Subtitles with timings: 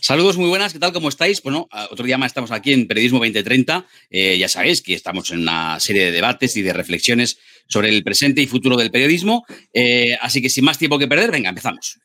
[0.00, 0.92] Saludos, muy buenas, ¿qué tal?
[0.92, 1.42] ¿Cómo estáis?
[1.42, 3.86] Bueno, otro día más estamos aquí en Periodismo 2030.
[4.10, 8.02] Eh, ya sabéis que estamos en una serie de debates y de reflexiones sobre el
[8.04, 9.44] presente y futuro del periodismo.
[9.72, 11.98] Eh, así que sin más tiempo que perder, venga, empezamos.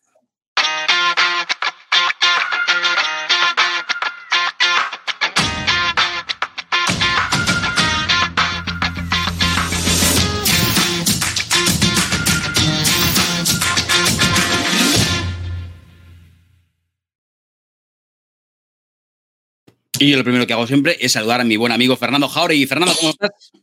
[20.03, 22.65] Y lo primero que hago siempre es saludar a mi buen amigo Fernando Jauregui.
[22.65, 23.53] Fernando, ¿cómo estás?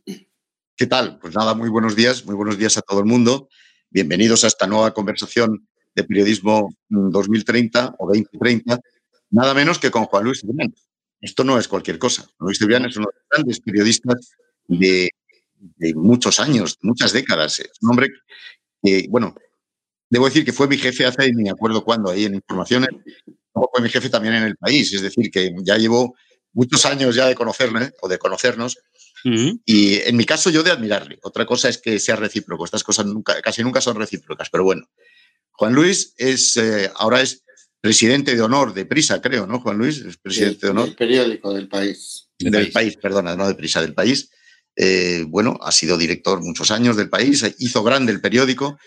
[0.75, 1.19] ¿Qué tal?
[1.19, 3.47] Pues nada, muy buenos días, muy buenos días a todo el mundo.
[3.91, 8.79] Bienvenidos a esta nueva conversación de periodismo 2030 o 2030,
[9.29, 10.73] nada menos que con Juan Luis Cibrián.
[11.19, 12.23] Esto no es cualquier cosa.
[12.23, 14.31] Juan Luis Cibrián es uno de los grandes periodistas
[14.67, 15.11] de,
[15.93, 17.59] muchos años, muchas décadas.
[17.59, 18.09] Es un hombre
[18.81, 19.35] que, bueno,
[20.09, 22.89] debo decir que fue mi jefe hace ni me acuerdo cuándo, ahí en Informaciones,
[23.53, 24.91] fue mi jefe también en el país.
[24.91, 26.15] Es decir, que ya llevo
[26.53, 28.77] muchos años ya de conocerme o de conocernos.
[29.23, 31.19] Y en mi caso, yo de admirarle.
[31.21, 32.65] Otra cosa es que sea recíproco.
[32.65, 34.89] Estas cosas nunca, casi nunca son recíprocas, pero bueno.
[35.51, 37.43] Juan Luis es eh, ahora es
[37.81, 39.97] presidente de honor de Prisa, creo, ¿no, Juan Luis?
[39.97, 40.85] Es presidente de honor.
[40.85, 42.29] Del periódico del país.
[42.39, 42.95] Del, país.
[42.97, 44.29] perdona, no de Prisa, del país.
[44.75, 48.79] Eh, bueno, ha sido director muchos años del país, hizo grande el periódico,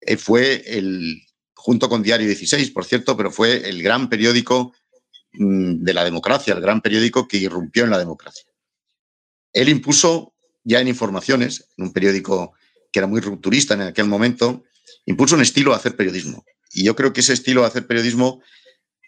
[0.00, 1.22] eh, fue el,
[1.54, 4.74] junto con Diario 16, por cierto, pero fue el gran periódico
[5.36, 8.44] de la democracia, el gran periódico que irrumpió en la democracia.
[9.52, 12.54] Él impuso ya en Informaciones, en un periódico
[12.92, 14.64] que era muy rupturista en aquel momento,
[15.06, 16.44] impuso un estilo de hacer periodismo.
[16.72, 18.42] Y yo creo que ese estilo de hacer periodismo,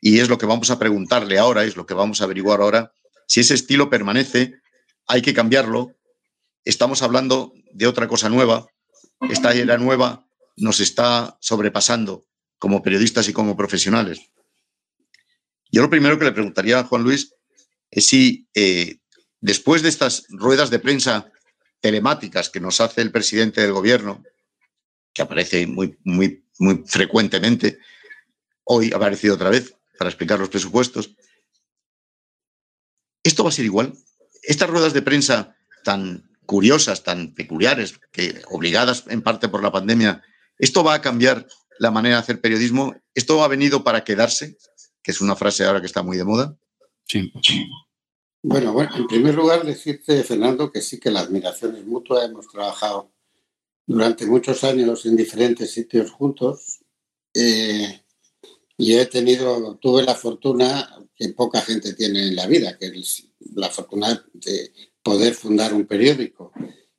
[0.00, 2.92] y es lo que vamos a preguntarle ahora, es lo que vamos a averiguar ahora,
[3.26, 4.54] si ese estilo permanece,
[5.06, 5.92] hay que cambiarlo.
[6.64, 8.66] Estamos hablando de otra cosa nueva.
[9.30, 12.24] Esta era nueva nos está sobrepasando
[12.58, 14.20] como periodistas y como profesionales.
[15.76, 17.34] Yo lo primero que le preguntaría a Juan Luis
[17.90, 18.96] es si eh,
[19.42, 21.30] después de estas ruedas de prensa
[21.80, 24.22] telemáticas que nos hace el presidente del gobierno,
[25.12, 27.78] que aparece muy, muy, muy frecuentemente,
[28.64, 31.14] hoy ha aparecido otra vez para explicar los presupuestos,
[33.22, 33.92] ¿esto va a ser igual?
[34.44, 40.22] Estas ruedas de prensa tan curiosas, tan peculiares, que obligadas en parte por la pandemia,
[40.58, 41.46] ¿esto va a cambiar
[41.78, 42.96] la manera de hacer periodismo.
[43.14, 44.56] ¿Esto ha venido para quedarse?
[45.06, 46.58] Que es una frase ahora que está muy de moda.
[47.04, 47.32] Sí.
[48.42, 52.24] Bueno, bueno, en primer lugar decirte, Fernando, que sí que la admiración es mutua.
[52.24, 53.12] Hemos trabajado
[53.86, 56.80] durante muchos años en diferentes sitios juntos.
[57.32, 58.02] Eh,
[58.76, 63.28] y he tenido, tuve la fortuna que poca gente tiene en la vida, que es
[63.54, 64.72] la fortuna de
[65.04, 66.50] poder fundar un periódico.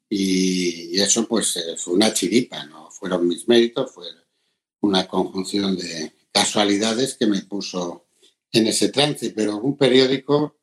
[0.09, 4.07] Y, eso pues eh, fue una chiripa, no fueron mis méritos, fue
[4.79, 8.05] una conjunción de casualidades que me puso
[8.51, 10.57] en ese trance, pero un periódico,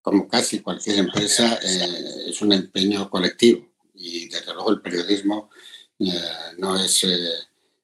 [0.00, 5.50] como casi cualquier empresa, eh, es un empeño colectivo y desde luego el periodismo
[5.98, 6.10] eh,
[6.58, 7.28] no es, eh,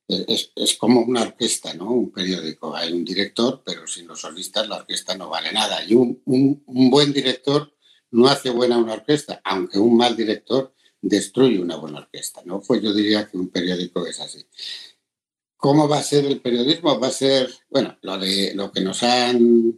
[0.09, 1.91] es, es, como una orquesta, ¿no?
[1.93, 2.75] Un periódico.
[2.75, 5.85] Hay un director, pero sin los solistas la orquesta no vale nada.
[5.85, 7.73] Y un, un, un buen director
[8.11, 12.61] no hace buena una orquesta, aunque un mal director destruye una buena orquesta, ¿no?
[12.61, 14.45] Pues yo diría que un periódico es así.
[15.59, 17.01] ¿Cómo va a ser el periodismo?
[17.01, 19.77] Va a ser, bueno, lo, de, lo que nos han,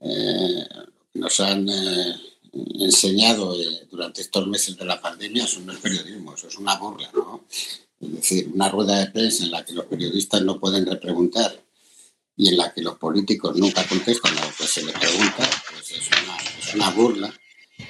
[0.00, 0.64] eh,
[1.14, 2.14] nos han eh,
[2.52, 6.76] enseñado eh, durante estos meses de la pandemia, eso no es periodismo, eso es una
[6.76, 7.46] burla, ¿no?
[7.98, 11.58] Es decir, una rueda de prensa en la que los periodistas no pueden repreguntar
[12.36, 15.90] y en la que los políticos nunca contestan a lo que se les pregunta, pues
[15.90, 17.32] es una, burla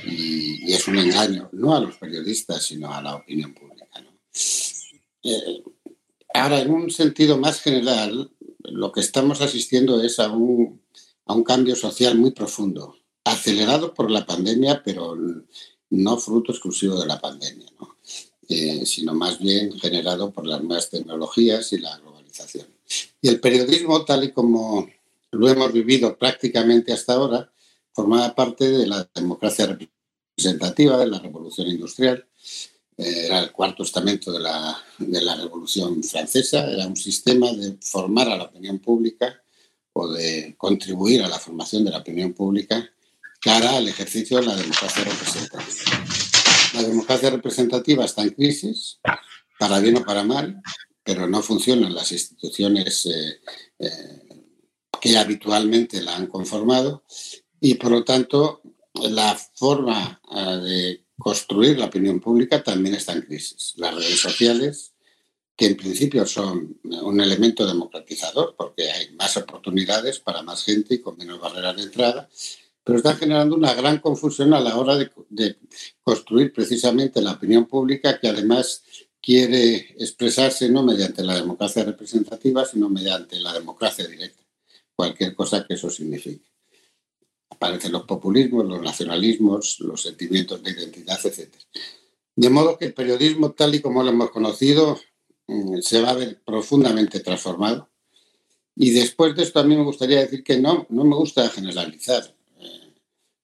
[0.06, 3.88] y, y, es un engaño, no a los periodistas, sino a la opinión pública.
[4.00, 4.12] ¿no?
[6.34, 8.28] Ahora, en un sentido más general,
[8.64, 10.82] lo que estamos asistiendo es a un,
[11.46, 15.16] cambio social muy profundo, acelerado por la pandemia, pero
[15.90, 17.68] no fruto exclusivo de la pandemia,
[18.48, 22.66] eh, sino más bien generado por las nuevas tecnologías y la globalización.
[23.22, 24.88] Y el periodismo, tal y como
[25.30, 27.52] lo hemos vivido prácticamente hasta ahora,
[27.92, 32.26] formaba parte de la democracia representativa, de la revolución industrial,
[32.96, 38.28] era el cuarto estamento de la, de la Revolución Francesa, era un sistema de formar
[38.28, 39.42] a la opinión pública
[39.92, 42.88] o de contribuir a la formación de la opinión pública
[43.40, 46.04] cara al ejercicio de la democracia representativa.
[46.74, 48.98] La democracia representativa está en crisis,
[49.58, 50.62] para bien o para mal,
[51.02, 53.40] pero no funcionan las instituciones eh,
[53.78, 54.22] eh,
[55.00, 57.04] que habitualmente la han conformado
[57.60, 58.62] y por lo tanto
[58.94, 60.20] la forma
[60.62, 63.72] de construir la opinión pública también está en crisis.
[63.76, 64.92] Las redes sociales
[65.56, 70.98] que en principio son un elemento democratizador porque hay más oportunidades para más gente y
[70.98, 72.28] con menos barreras de entrada,
[72.82, 75.56] pero están generando una gran confusión a la hora de, de
[76.02, 78.82] construir precisamente la opinión pública que además
[79.22, 84.42] quiere expresarse no mediante la democracia representativa, sino mediante la democracia directa,
[84.94, 86.53] cualquier cosa que eso signifique.
[87.54, 91.54] Aparecen los populismos, los nacionalismos, los sentimientos de identidad, etc.
[92.36, 95.00] De modo que el periodismo, tal y como lo hemos conocido,
[95.46, 97.88] mm, se va a ver profundamente transformado.
[98.76, 102.24] Y después de esto a mí me gustaría decir que no, no me gusta generalizar.
[102.58, 102.92] Eh,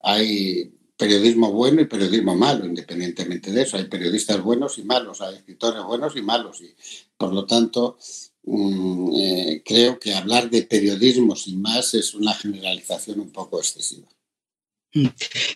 [0.01, 3.77] hay periodismo bueno y periodismo malo, independientemente de eso.
[3.77, 6.61] Hay periodistas buenos y malos, hay escritores buenos y malos.
[6.61, 6.75] Y
[7.17, 7.97] por lo tanto,
[8.45, 14.09] mm, eh, creo que hablar de periodismo sin más es una generalización un poco excesiva.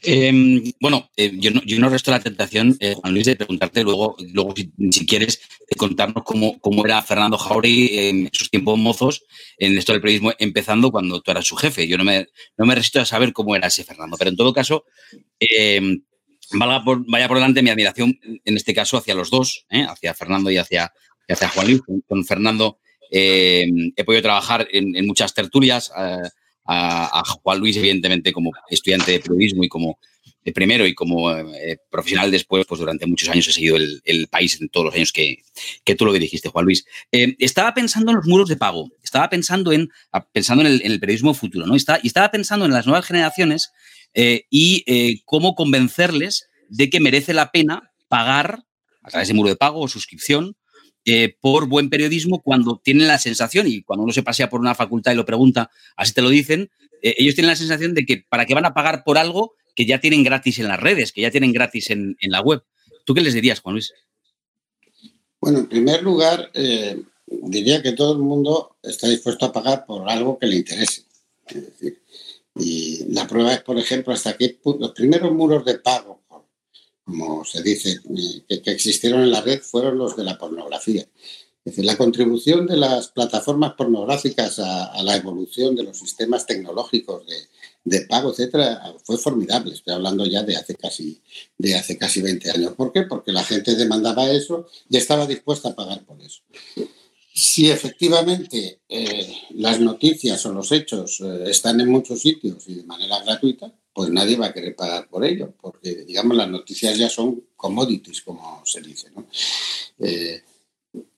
[0.02, 3.82] Em, bueno, eh, yo, no, yo, no, resto la tentación, eh, Juan Luis, de preguntarte
[3.82, 4.54] luego, luego
[4.90, 9.24] si, quieres, de contarnos cómo, cómo, era Fernando Jauregui en sus tiempos mozos
[9.58, 11.88] en esto del periodismo, empezando cuando tú eras su jefe.
[11.88, 14.52] Yo no me, no me resisto a saber cómo era ese Fernando, pero en todo
[14.52, 14.84] caso,
[15.40, 15.98] eh,
[16.52, 20.50] vaya, por, vaya por delante mi admiración, en este caso, hacia los dos, hacia Fernando
[20.50, 20.92] y hacia,
[21.28, 21.82] hacia Juan Luis.
[22.06, 22.78] Con, Fernando
[23.10, 29.68] he podido trabajar en, muchas tertulias a, Juan Luis, evidentemente, como estudiante de periodismo y
[29.68, 29.98] como
[30.52, 34.68] primero y como eh, profesional después, pues durante muchos años he seguido el, país en
[34.68, 35.42] todos los años que,
[35.84, 36.84] que, tú lo dirigiste, Juan Luis.
[37.12, 39.90] Eh, estaba pensando en los muros de pago, estaba pensando en,
[40.32, 41.74] pensando en el, periodismo futuro, ¿no?
[41.74, 43.70] Y estaba pensando en las nuevas generaciones
[44.12, 48.64] eh, y cómo convencerles de que merece la pena pagar
[49.02, 50.56] a través de muro de pago o suscripción
[51.06, 54.74] eh, por buen periodismo cuando tienen la sensación, y cuando uno se pasea por una
[54.74, 56.70] facultad y lo pregunta, así te lo dicen,
[57.02, 59.84] eh, ellos tienen la sensación de que para qué van a pagar por algo que
[59.84, 62.62] ya tienen gratis en las redes, que ya tienen gratis en, la web.
[63.04, 63.92] ¿Tú qué les dirías, Juan Luis?
[65.40, 70.08] Bueno, en primer lugar, eh, diría que todo el mundo está dispuesto a pagar por
[70.08, 71.02] algo que le interese.
[72.56, 76.23] y la prueba es, por ejemplo, hasta que los primeros muros de pago
[77.04, 78.00] como se dice,
[78.48, 81.06] que, existieron en la red fueron los de la pornografía.
[81.64, 87.24] Es decir, la contribución de las plataformas pornográficas a, la evolución de los sistemas tecnológicos
[87.84, 89.74] de, pago, etcétera, fue formidable.
[89.74, 91.22] Estoy hablando ya de hace, casi,
[91.56, 92.72] de hace casi 20 años.
[92.74, 93.02] ¿Por qué?
[93.02, 96.42] Porque la gente demandaba eso y estaba dispuesta a pagar por eso.
[97.34, 102.84] Si efectivamente eh, las noticias o los hechos eh, están en muchos sitios y de
[102.84, 107.08] manera gratuita, pues nadie va a querer pagar por ello, porque, digamos, las noticias ya
[107.08, 109.10] son commodities, como se dice.
[109.14, 109.26] ¿no?
[110.00, 110.42] Eh,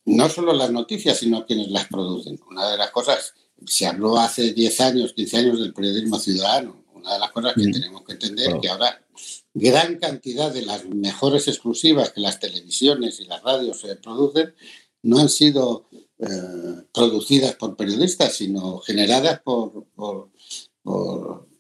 [0.05, 2.38] no solo las noticias, sino quienes las producen.
[2.50, 3.32] Una de las cosas,
[3.67, 6.84] se habló hace 10 años, 15 años del periodismo ciudadano.
[6.93, 7.73] Una de las cosas que mm.
[7.73, 9.02] tenemos que entender es que ahora
[9.55, 14.55] gran cantidad de las mejores exclusivas que las televisiones y las radios se producen
[15.02, 15.88] no han sido
[16.19, 20.29] eh, producidas por periodistas, sino generadas por, por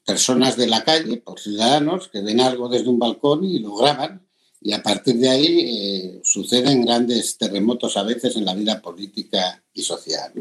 [0.06, 4.26] personas de la calle, por ciudadanos que ven algo desde un balcón y lo graban
[4.60, 9.62] y a partir de ahí eh, suceden grandes terremotos a veces en la vida política
[9.72, 10.32] y social.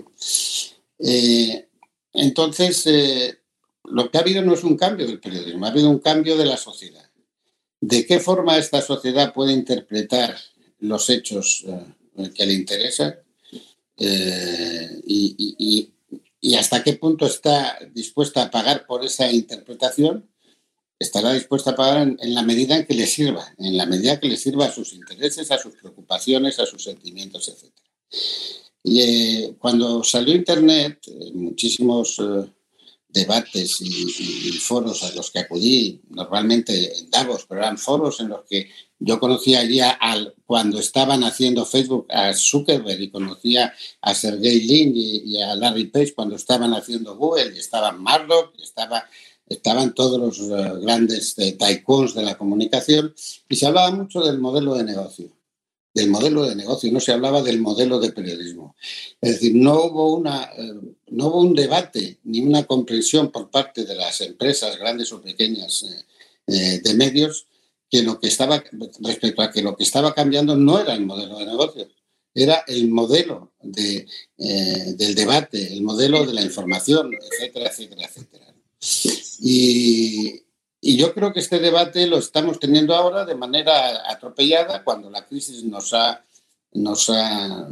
[1.00, 1.68] Eh,
[2.14, 3.38] entonces, eh,
[3.84, 6.46] lo que ha habido no es un cambio del periodismo, ha habido un cambio de
[6.46, 7.08] la sociedad.
[7.82, 10.36] ¿De qué forma esta sociedad puede interpretar
[10.80, 11.66] los hechos
[12.34, 13.16] que le interesan?
[13.98, 15.94] y,
[16.53, 20.30] hasta qué punto está dispuesta a pagar por esa interpretación,
[21.00, 24.28] estará dispuesta a pagar en, la medida en que le sirva, en la medida que
[24.28, 27.73] le sirva a sus intereses, a sus preocupaciones, a sus sentimientos, etc.
[28.83, 32.47] Y eh, cuando salió Internet, eh, muchísimos eh,
[33.16, 38.42] debates y, foros a los que acudí, normalmente en Davos, pero eran foros en los
[38.45, 38.69] que
[39.00, 44.94] yo conocía allí al, cuando estaban haciendo Facebook a Zuckerberg y conocía a Sergey Lin
[44.95, 49.06] y, a Larry Page cuando estaban haciendo Google y estaban Murdoch y estaba,
[49.48, 53.14] estaban todos los eh, grandes eh, de la comunicación
[53.48, 55.34] y se hablaba mucho del modelo de negocio
[55.95, 58.75] del modelo de negocio, no se hablaba del modelo de periodismo.
[59.21, 60.73] Es decir, no hubo, una, eh,
[61.07, 65.83] no hubo un debate ni una comprensión por parte de las empresas, grandes o pequeñas,
[65.83, 66.04] eh,
[66.47, 67.47] eh, de medios,
[67.90, 68.61] que lo que estaba,
[68.99, 71.87] respecto a que lo que estaba cambiando no era el modelo de negocio,
[72.33, 74.06] era el modelo de,
[74.37, 78.54] del debate, el modelo de la información, etcétera, etcétera, etcétera.
[79.40, 80.42] Y,
[80.87, 85.25] y yo creo que este debate lo estamos teniendo ahora de manera atropellada cuando la
[85.25, 86.23] crisis nos ha,
[86.73, 87.68] nos ha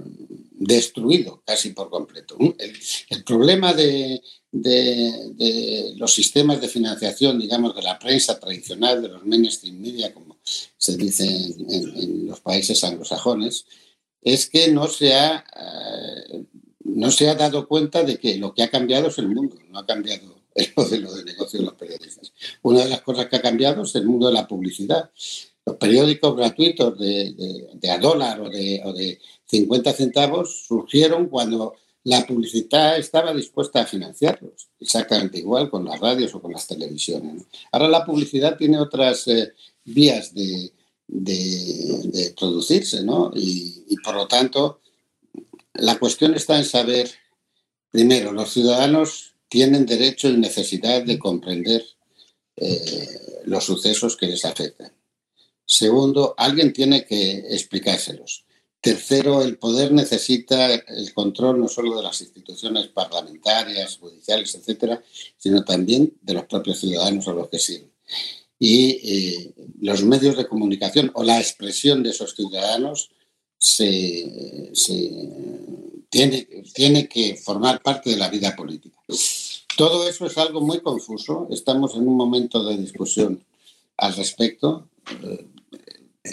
[0.53, 2.35] destruido casi por completo.
[2.39, 4.19] El, problema de,
[4.51, 10.39] de, los sistemas de financiación, digamos, de la prensa tradicional, de los mainstream media, como
[10.43, 11.27] se dice
[11.69, 13.67] en, los países anglosajones,
[14.23, 16.45] es que no se ha, eh,
[16.83, 19.77] no se ha dado cuenta de que lo que ha cambiado es el mundo, no
[19.77, 22.33] ha cambiado el modelo de negocio de los periodistas.
[22.61, 25.11] Una de las cosas que ha cambiado es el mundo de la publicidad.
[25.65, 32.25] Los periódicos gratuitos de, a dólar o de, o de 50 centavos surgieron cuando la
[32.25, 37.43] publicidad estaba dispuesta a financiarlos, exactamente igual con las radios o con las televisiones.
[37.71, 39.53] Ahora la publicidad tiene otras eh,
[39.85, 40.71] vías de,
[42.37, 43.31] producirse, ¿no?
[43.35, 44.81] Y, por lo tanto,
[45.73, 47.09] la cuestión está en saber,
[47.89, 51.85] primero, los ciudadanos tienen derecho y necesidad de comprender
[52.55, 54.91] eh, los sucesos que les afectan.
[55.63, 58.45] Segundo, alguien tiene que explicárselos.
[58.81, 65.03] Tercero, el poder necesita el control no solo de las instituciones parlamentarias, judiciales, etcétera,
[65.37, 67.91] sino también de los propios ciudadanos a los que sirven.
[68.57, 73.11] Y eh, los medios de comunicación o la expresión de esos ciudadanos
[73.59, 74.71] se,
[76.13, 78.95] tiene, tiene que formar parte de la vida política.
[79.75, 81.47] Todo eso es algo muy confuso.
[81.49, 83.43] Estamos en un momento de discusión
[83.97, 84.87] al respecto.
[85.23, 85.47] Eh,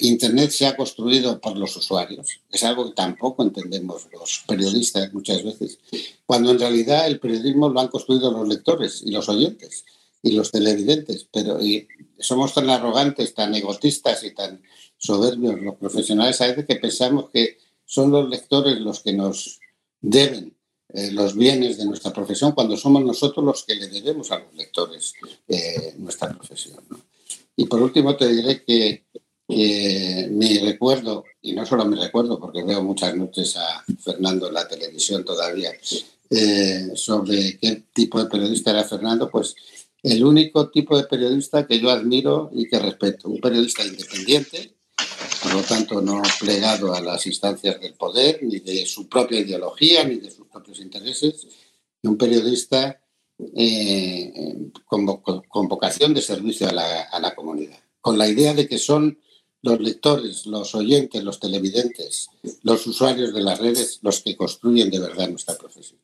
[0.03, 2.41] Internet se ha construido por los usuarios.
[2.51, 5.79] Es algo que tampoco entendemos los periodistas muchas veces,
[6.27, 9.87] cuando en realidad el periodismo lo han construido los lectores y los oyentes
[10.23, 11.27] y los televidentes.
[11.33, 11.59] Pero
[12.19, 14.63] somos tan arrogantes, tan egotistas y tan
[14.99, 17.57] soberbios los profesionales a veces que pensamos que
[17.87, 19.59] son los lectores los que nos
[20.01, 20.57] deben
[20.89, 24.55] eh, los bienes de nuestra profesión cuando somos nosotros los que le debemos a los
[24.55, 25.15] lectores
[25.99, 26.79] nuestra profesión.
[27.57, 29.05] Y por último te diré que
[29.51, 34.55] que mi recuerdo, y no solo mi recuerdo, porque veo muchas noches a Fernando en
[34.55, 35.73] la televisión todavía,
[36.31, 39.57] eh, sobre qué tipo de periodista era Fernando, pues
[40.03, 44.77] el único tipo de periodista que yo admiro y que respeto, un periodista independiente,
[45.51, 50.05] por lo tanto no plegado a las instancias del poder, ni de su propia ideología,
[50.05, 51.47] ni de sus propios intereses,
[52.01, 53.01] y un periodista
[53.57, 54.33] eh,
[54.85, 55.07] con,
[55.69, 59.19] vocación de servicio a la, a la comunidad, con la idea de que son
[59.63, 62.29] los lectores, los oyentes, los televidentes,
[62.63, 65.99] los usuarios de las redes, los que construyen de verdad nuestra profesión.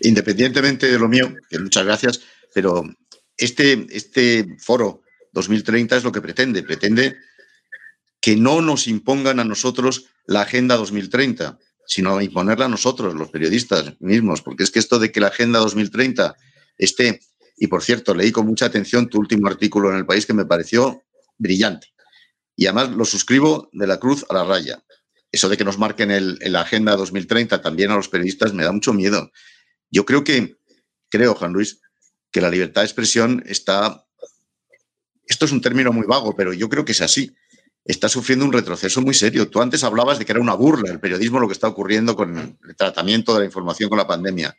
[0.00, 2.20] Independientemente de lo mío, que muchas gracias,
[2.54, 2.82] pero
[3.36, 5.02] este, este foro
[5.32, 6.62] 2030 es lo que pretende.
[6.62, 7.16] Pretende
[8.22, 14.00] que no nos impongan a nosotros la Agenda 2030, sino imponerla a nosotros, los periodistas
[14.00, 16.34] mismos, porque es que esto de que la Agenda 2030
[16.78, 17.20] esté,
[17.58, 20.46] y por cierto, leí con mucha atención tu último artículo en el país que me
[20.46, 21.02] pareció
[21.36, 21.92] brillante
[22.56, 24.82] y además lo suscribo de la cruz a la raya.
[25.30, 28.72] Eso de que nos marquen el, la Agenda 2030 también a los periodistas me da
[28.72, 29.30] mucho miedo.
[29.90, 30.58] Yo creo que,
[31.08, 31.80] creo, Juan Luis,
[32.30, 34.06] que la libertad de expresión está,
[35.26, 37.34] esto es un término muy vago, pero yo creo que es así,
[37.84, 39.48] está sufriendo un retroceso muy serio.
[39.48, 42.56] Tú antes hablabas de que era una burla el periodismo lo que está ocurriendo con
[42.66, 44.56] el tratamiento de la información con la pandemia.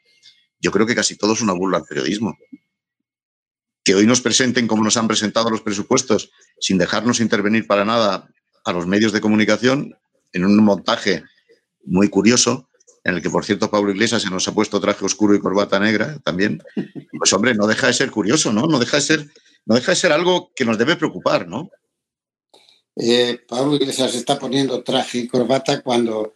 [0.60, 2.38] Yo creo que casi todo es una burla al periodismo
[3.84, 8.30] que hoy nos presenten como nos han presentado los presupuestos, sin dejarnos intervenir para nada
[8.63, 9.98] a los medios de comunicación,
[10.32, 11.24] en un montaje
[11.84, 12.70] muy curioso,
[13.03, 15.80] en el que, por cierto, Pablo Iglesias se nos ha puesto traje oscuro y corbata
[15.80, 16.63] negra también.
[17.18, 18.68] Pues, hombre, no deja de ser curioso, ¿no?
[18.68, 19.27] No deja de ser,
[19.65, 21.70] no deja de ser algo que nos debe preocupar, ¿no?
[22.95, 26.35] Eh, Pablo Iglesias está poniendo traje y corbata cuando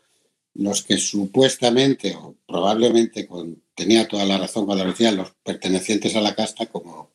[0.55, 3.27] los que supuestamente o probablemente
[3.75, 7.11] tenía toda la razón cuando decían los pertenecientes a la casta, como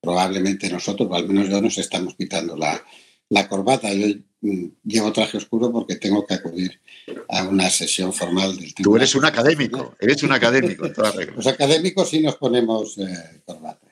[0.00, 2.82] probablemente nosotros, o al menos yo, nos estamos quitando la,
[3.28, 3.92] la corbata.
[3.92, 4.06] Yo
[4.40, 6.80] mm, llevo traje oscuro porque tengo que acudir
[7.28, 10.88] a una sesión formal del Tú eres un académico, eres un académico.
[11.34, 13.86] Los académicos sí nos ponemos eh, corbata.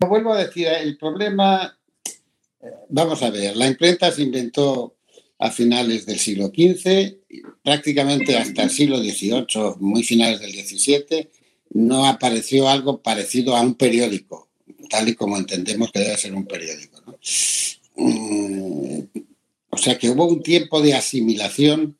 [0.00, 1.78] Vuelvo a decir, el problema,
[2.88, 4.96] vamos a ver, la imprenta se inventó
[5.38, 7.16] a finales del siglo XV,
[7.62, 11.28] prácticamente hasta el siglo XVIII, muy finales del XVII,
[11.72, 14.50] no apareció algo parecido a un periódico
[14.90, 17.00] tal y como entendemos que debe ser un periódico.
[17.96, 19.00] Mm,
[19.70, 21.96] o sea que hubo un tiempo de asimilación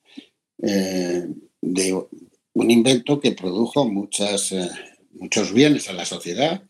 [0.61, 1.27] eh,
[1.63, 2.05] de
[2.53, 4.71] un invento que produjo eh,
[5.13, 6.63] muchos bienes a la sociedad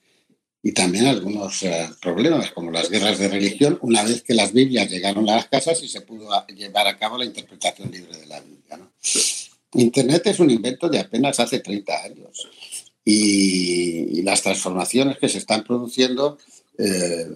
[0.62, 4.90] y también algunos eh, problemas, como las guerras de religión, una vez que las Biblias
[4.90, 8.40] llegaron a las casas y se pudo llevar a cabo la interpretación libre de la
[8.40, 8.79] Biblia.
[9.75, 12.49] Internet es un invento de apenas hace 30 años
[13.05, 16.38] y, las transformaciones que se están produciendo
[16.79, 17.26] eh,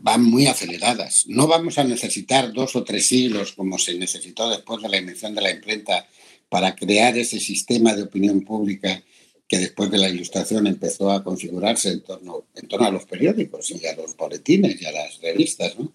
[0.00, 1.24] van muy aceleradas.
[1.26, 5.34] No vamos a necesitar dos o tres siglos como se necesitó después de la invención
[5.34, 6.06] de la imprenta
[6.48, 9.02] para crear ese sistema de opinión pública
[9.48, 12.44] que después de la ilustración empezó a configurarse en torno,
[12.78, 15.78] a los periódicos y a los boletines y a las revistas.
[15.78, 15.90] ¿no?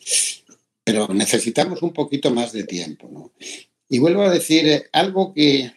[0.83, 3.07] Pero necesitamos un poquito más de tiempo.
[3.12, 3.31] ¿no?
[3.88, 5.72] Y vuelvo a decir, eh, algo que,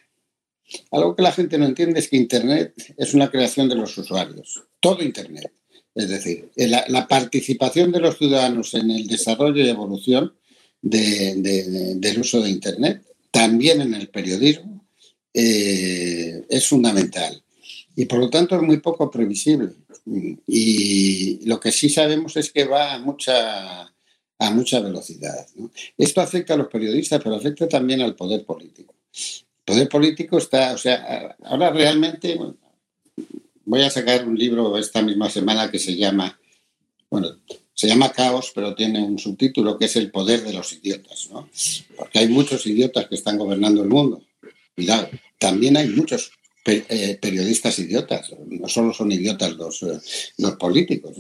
[0.91, 4.63] algo que la gente no entiende es que Internet es una creación de los usuarios,
[4.81, 5.53] todo Internet.
[5.95, 10.35] Es decir, la, participación de los ciudadanos en el desarrollo y evolución
[10.83, 14.87] del uso de Internet, también en el periodismo,
[15.33, 17.43] eh, es fundamental.
[17.97, 19.71] Y por lo tanto es muy poco previsible.
[20.47, 25.47] Y lo que sí sabemos es que va a mucha, a mucha velocidad.
[25.97, 28.95] Esto afecta a los periodistas, pero afecta también al poder político.
[29.13, 32.39] El poder político está, o sea, ahora realmente,
[33.65, 36.39] voy a sacar un libro esta misma semana que se llama,
[37.11, 37.39] bueno,
[37.73, 41.49] se llama Caos, pero tiene un subtítulo que es El poder de los idiotas, ¿no?
[41.97, 44.23] Porque hay muchos idiotas que están gobernando el mundo.
[44.75, 46.31] Cuidado, también hay muchos
[46.67, 49.99] eh, periodistas idiotas, no solo son idiotas los, eh,
[50.39, 51.17] los políticos.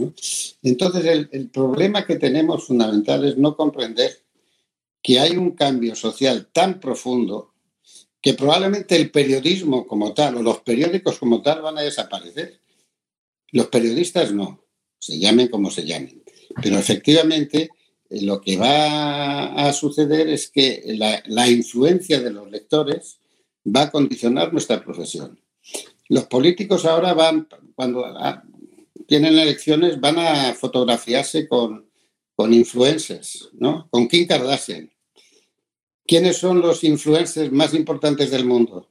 [0.62, 4.22] Entonces, el, el, problema que tenemos fundamental es no comprender
[5.02, 7.54] que hay un cambio social tan profundo
[8.20, 12.60] que probablemente el periodismo como tal o los periódicos como tal van a desaparecer.
[13.52, 14.64] Los periodistas no,
[14.98, 16.24] se llamen como se llamen.
[16.60, 17.70] Pero efectivamente
[18.10, 23.20] eh, lo que va a suceder es que la, la influencia de los lectores
[23.66, 25.38] va a condicionar nuestra profesión.
[26.08, 28.42] Los políticos ahora van, cuando ah,
[29.06, 31.86] tienen elecciones, van a fotografiarse con,
[32.34, 33.88] con influencers, ¿no?
[33.90, 34.90] Con Kim Kardashian.
[36.06, 38.88] ¿Quiénes son los influencers más importantes del mundo?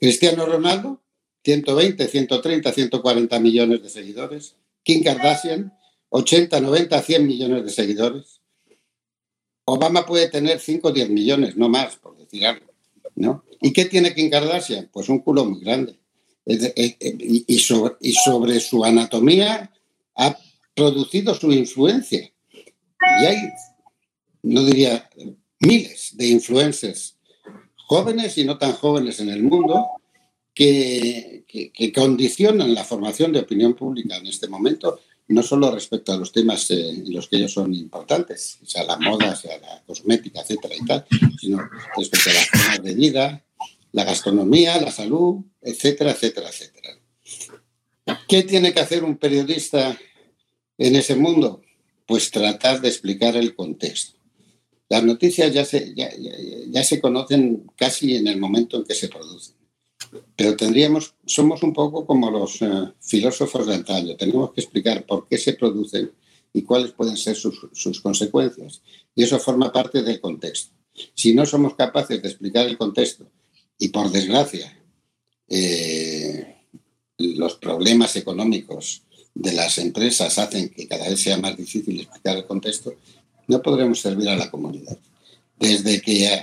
[0.00, 1.00] Cristiano Ronaldo,
[1.44, 4.56] 120, 130, 140 millones de seguidores.
[4.82, 5.72] Kim Kardashian,
[6.08, 8.40] 80, 90, 100 millones de seguidores.
[9.64, 12.66] Obama puede tener 5 o 10 millones, no más, por decir algo.
[13.14, 13.44] ¿no?
[13.60, 14.88] ¿Y qué tiene Kim Kardashian?
[14.92, 15.98] Pues un culo muy grande.
[16.46, 19.70] Y sobre, y sobre su anatomía
[20.16, 20.38] ha
[20.74, 22.30] producido su influencia.
[23.20, 23.36] Y hay,
[24.42, 25.08] no diría,
[25.60, 27.16] miles de influencers
[27.86, 29.86] jóvenes y no tan jóvenes en el mundo
[30.54, 36.16] que, que, condicionan la formación de opinión pública en este momento, no solo respecto a
[36.16, 40.40] los temas eh, en los que ellos son importantes, sea la moda, sea la cosmética,
[40.40, 41.06] etcétera y tal,
[41.40, 41.58] sino
[41.96, 43.44] respecto a las formas de vida,
[43.92, 46.98] la gastronomía, la salud, etcétera, etcétera, etcétera.
[48.28, 49.98] ¿Qué tiene que hacer un periodista
[50.78, 51.62] en ese mundo?
[52.06, 54.18] Pues tratar de explicar el contexto.
[54.88, 59.54] Las noticias ya se, ya, se conocen casi en el momento en que se producen.
[60.34, 62.68] Pero tendríamos, somos un poco como los eh,
[63.00, 66.10] filósofos de antaño, tenemos que explicar por qué se producen
[66.52, 68.82] y cuáles pueden ser sus, sus, consecuencias.
[69.14, 70.74] Y eso forma parte del contexto.
[71.14, 73.30] Si no somos capaces de explicar el contexto
[73.80, 74.78] y por desgracia
[75.48, 76.54] eh,
[77.18, 79.02] los problemas económicos
[79.34, 82.94] de las empresas hacen que cada vez sea más difícil explicar el contexto,
[83.48, 84.98] no podremos servir a la comunidad.
[85.58, 86.42] Desde que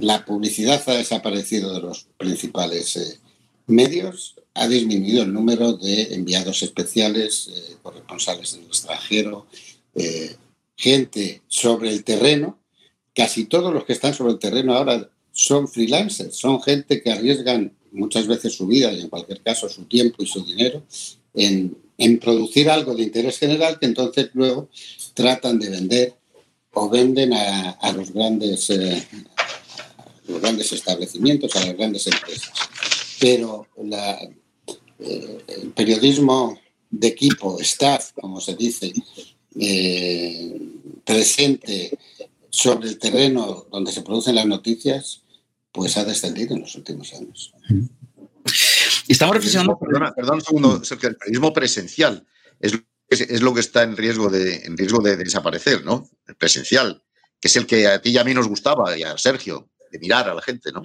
[0.00, 3.18] la publicidad ha desaparecido de los principales eh,
[3.66, 9.46] medios, ha disminuido el número de enviados especiales, eh, corresponsales en el extranjero,
[10.76, 12.58] gente sobre el terreno.
[13.14, 17.72] Casi todos los que están sobre el terreno ahora son freelancers, son gente que arriesgan
[17.90, 20.82] muchas veces su vida y en cualquier caso su tiempo y su dinero
[21.34, 21.76] en,
[22.20, 24.68] producir algo de interés general que entonces luego
[25.14, 26.14] tratan de vender
[26.72, 29.06] o venden a, los, grandes, eh,
[30.28, 32.52] los grandes establecimientos, a las grandes empresas.
[33.20, 33.66] Pero
[34.98, 36.58] eh, el periodismo
[36.90, 38.92] de equipo, staff, como se dice,
[39.58, 40.60] eh,
[41.04, 41.96] presente
[42.50, 45.23] sobre el terreno donde se producen las noticias,
[45.74, 47.52] pues ha descendido en los últimos años.
[49.08, 49.76] Estamos reflexionando.
[49.76, 52.24] Perdona, perdón un segundo, Sergio, el periodismo presencial
[52.60, 56.08] es, es, lo que está en riesgo, de, en riesgo de, desaparecer, ¿no?
[56.28, 57.02] El presencial,
[57.40, 59.98] que es el que a ti y a mí nos gustaba, y a Sergio, de
[59.98, 60.80] mirar a la gente, ¿no?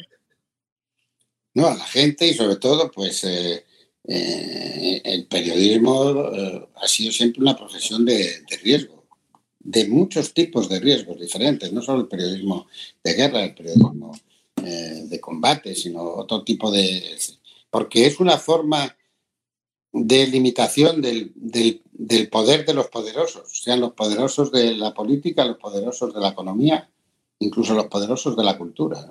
[1.53, 3.63] No, a la gente y sobre todo, pues eh,
[4.05, 9.05] eh, el periodismo eh, ha sido siempre una profesión de, de, riesgo,
[9.59, 12.67] de muchos tipos de riesgos diferentes, no solo el periodismo
[13.03, 14.19] de guerra, el periodismo
[14.65, 17.17] eh, de combate, sino otro tipo de...
[17.69, 18.95] porque es una forma
[19.91, 21.31] de limitación del,
[22.31, 26.89] poder de los poderosos, sean los poderosos de la política, los poderosos de la economía,
[27.39, 29.07] incluso los poderosos de la cultura.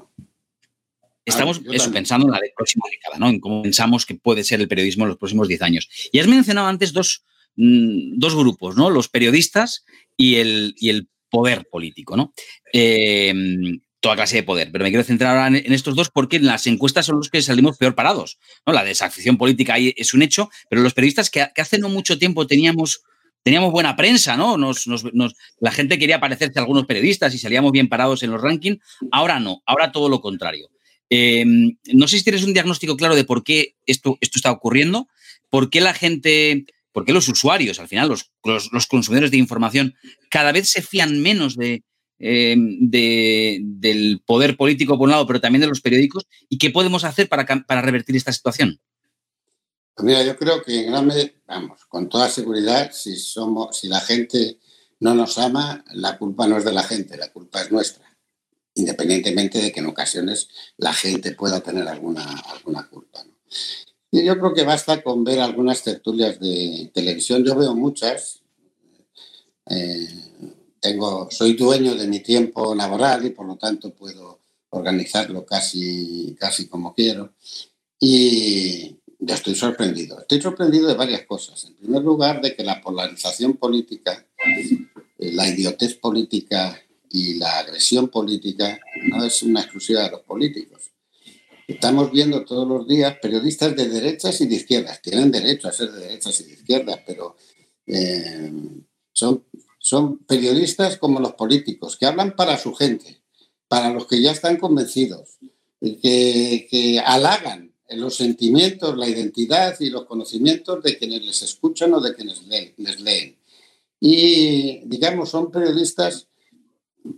[1.24, 1.60] Estamos
[1.92, 3.28] pensando en la próxima década, ¿no?
[3.28, 5.88] En cómo pensamos que puede ser el periodismo en los próximos 10 años.
[6.10, 7.24] Y has mencionado antes dos,
[7.56, 8.88] mm, dos grupos, ¿no?
[8.88, 9.84] Los periodistas
[10.16, 12.32] y el, y el poder político, ¿no?
[12.72, 13.34] Eh,
[14.00, 14.70] toda clase de poder.
[14.72, 17.42] Pero me quiero centrar ahora en, estos dos porque en las encuestas son los que
[17.42, 18.38] salimos peor parados.
[18.66, 18.72] ¿no?
[18.72, 22.46] La desafección política ahí es un hecho, pero los periodistas que, hace no mucho tiempo
[22.46, 23.02] teníamos
[23.44, 24.58] teníamos buena prensa, ¿no?
[25.60, 28.78] la gente quería parecerse a algunos periodistas y salíamos bien parados en los rankings.
[29.10, 30.68] Ahora no, ahora todo lo contrario.
[31.08, 35.08] Em, no sé si tienes un diagnóstico claro de por qué esto, esto está ocurriendo,
[35.48, 39.94] por qué la gente, por qué los usuarios, al final, los, los, consumidores de información,
[40.30, 41.56] cada vez se fían menos
[42.18, 47.04] de, del poder político por un lado, pero también de los periódicos, y qué podemos
[47.04, 47.44] hacer para,
[47.80, 48.80] revertir esta situación.
[50.00, 54.00] Mira, yo creo que en gran medida, vamos, con toda seguridad, si somos, si la
[54.00, 54.58] gente
[55.00, 58.08] no nos ama, la culpa no es de la gente, la culpa es nuestra
[58.78, 63.24] independientemente de que en ocasiones la gente pueda tener alguna, alguna culpa.
[64.10, 67.44] Y yo creo que basta con ver algunas tertulias de televisión.
[67.44, 68.42] Yo veo muchas.
[69.68, 70.08] Eh,
[70.80, 76.68] tengo, soy dueño de mi tiempo laboral y por lo tanto puedo organizarlo casi, casi
[76.68, 77.34] como quiero.
[78.00, 80.20] Y ya estoy sorprendido.
[80.20, 81.64] Estoy sorprendido de varias cosas.
[81.64, 84.26] En primer lugar, de que la polarización política,
[85.18, 90.92] la idiotez política y la agresión política no es una exclusiva de los políticos.
[91.66, 95.02] Estamos viendo todos los días periodistas de derechas y de izquierdas.
[95.02, 97.36] Tienen derecho a ser de derechas y de izquierdas, pero
[97.86, 98.52] eh,
[99.12, 99.44] son,
[99.88, 103.22] son periodistas como los políticos, que hablan para su gente,
[103.68, 105.38] para los que ya están convencidos,
[105.80, 112.02] que, que halagan los sentimientos, la identidad y los conocimientos de quienes les escuchan o
[112.02, 112.42] de quienes
[112.76, 113.38] les leen.
[113.98, 116.26] Y, digamos, son periodistas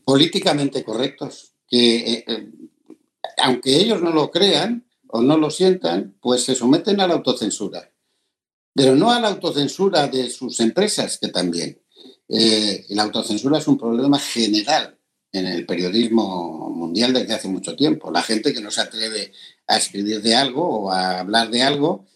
[0.04, 2.52] políticamente correctos, que eh, eh,
[3.38, 7.90] aunque ellos no lo crean o no lo sientan, pues se someten a la autocensura.
[8.72, 11.79] Pero no a la autocensura de sus empresas, que también.
[12.32, 14.96] Eh, la autocensura es un problema general
[15.32, 18.10] en el periodismo mundial desde hace mucho tiempo.
[18.10, 19.32] La gente que no se atreve
[19.66, 22.06] a escribir de algo o a hablar de algo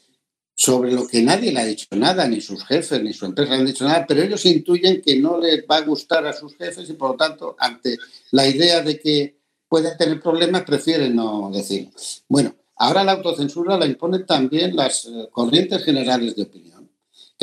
[0.55, 3.61] sobre lo que nadie le ha dicho nada, ni sus jefes, ni su empresa le
[3.61, 6.89] han dicho nada, pero ellos intuyen que no les va a gustar a sus jefes
[6.89, 7.99] y por lo tanto, ante
[8.31, 9.37] la idea de que
[9.69, 11.91] pueden tener problemas, prefieren no decir.
[12.29, 16.74] Bueno, ahora la autocensura la imponen también las eh, corrientes generales de opinión.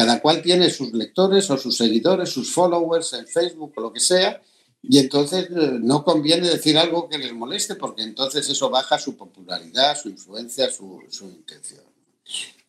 [0.01, 3.99] Cada cual tiene sus lectores o sus seguidores, sus followers en Facebook o lo que
[3.99, 4.41] sea,
[4.81, 9.15] y entonces eh, no conviene decir algo que les moleste porque entonces eso baja su
[9.15, 11.83] popularidad, su influencia, su, intención.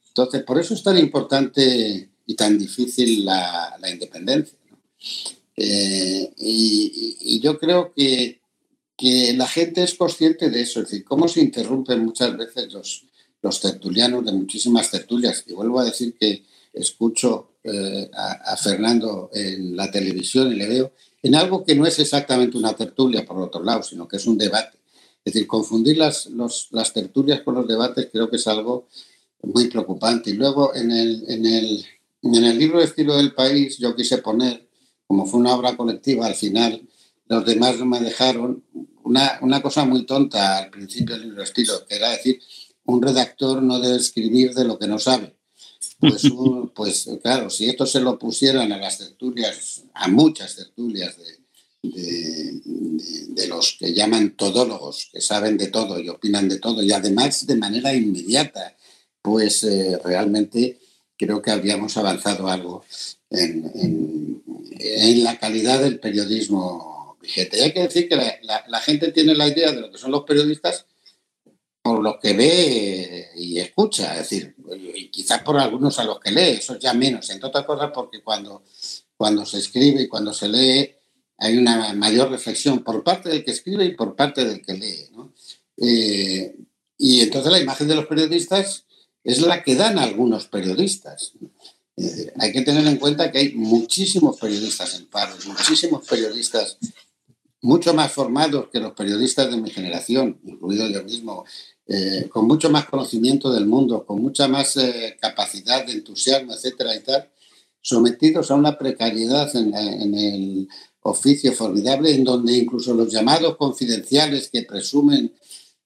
[0.09, 4.59] Entonces, por eso es tan importante y tan difícil la, independencia.
[5.57, 8.40] Eh, y, yo creo que,
[9.35, 13.07] la gente es consciente de eso, es decir, cómo se interrumpen muchas veces los,
[13.40, 15.45] los tertulianos de muchísimas tertulias.
[15.47, 20.93] Y vuelvo a decir que escucho eh, a, Fernando en la televisión y le veo
[21.23, 24.37] en algo que no es exactamente una tertulia, por otro lado, sino que es un
[24.37, 24.79] debate.
[25.25, 26.29] Es decir, confundir las,
[26.71, 28.89] las tertulias con los debates creo que es algo
[29.43, 30.31] muy preocupante.
[30.31, 31.85] Y luego en el, en el,
[32.23, 34.69] en el libro Estilo del País yo quise poner,
[35.07, 36.83] como fue una obra colectiva al final,
[37.27, 38.65] los demás no me dejaron,
[39.05, 42.41] una, una cosa muy tonta al principio del libro Estilo, que era decir,
[42.85, 45.37] un redactor no debe escribir de lo que no sabe.
[46.03, 46.23] Pues,
[46.75, 51.38] pues claro, si esto se lo pusieran a las tertulias, a muchas tertulias de,
[53.49, 57.57] los que llaman todólogos, que saben de todo y opinan de todo, y además de
[57.57, 58.77] manera inmediata
[59.23, 60.81] pues eh, realmente
[61.17, 62.85] creo que habíamos avanzado algo
[63.31, 64.43] en,
[65.23, 67.59] la calidad del periodismo vigente.
[67.59, 70.25] Y hay que decir que la, gente tiene la idea de lo que son los
[70.25, 70.87] periodistas
[71.83, 74.55] por lo que ve y escucha, es decir,
[74.95, 78.23] y quizás por algunos a los que lee, eso ya menos, entre otras cosas porque
[78.23, 78.62] cuando,
[79.16, 80.95] cuando se escribe y cuando se lee
[81.38, 85.09] hay una mayor reflexión por parte del que escribe y por parte del que lee.
[85.77, 86.55] Eh,
[86.99, 88.85] y entonces la imagen de los periodistas
[89.25, 91.33] es la que dan algunos periodistas.
[92.38, 96.79] hay que tener en cuenta que hay muchísimos periodistas en paro, muchísimos periodistas
[97.62, 101.45] mucho más formados que los periodistas de mi generación, incluido yo mismo,
[101.87, 106.95] eh, con mucho más conocimiento del mundo, con mucha más eh, capacidad de entusiasmo, etcétera
[106.95, 107.29] y tal,
[107.81, 110.68] sometidos a una precariedad en, el
[111.03, 115.33] oficio formidable, en donde incluso los llamados confidenciales que presumen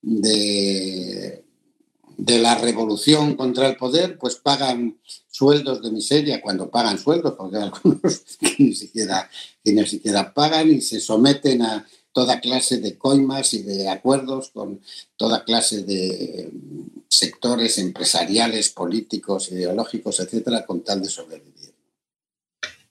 [0.02, 1.46] de
[2.16, 7.56] de la revolución contra el poder, pues pagan sueldos de miseria cuando pagan sueldos, porque
[7.62, 8.22] algunos
[8.59, 9.28] ni siquiera,
[9.64, 14.81] ni siquiera pagan y se someten a toda clase de coimas y de acuerdos con
[15.18, 16.50] toda clase de
[17.09, 21.74] sectores empresariales, políticos, ideológicos, etcétera, con tal de sobrevivir.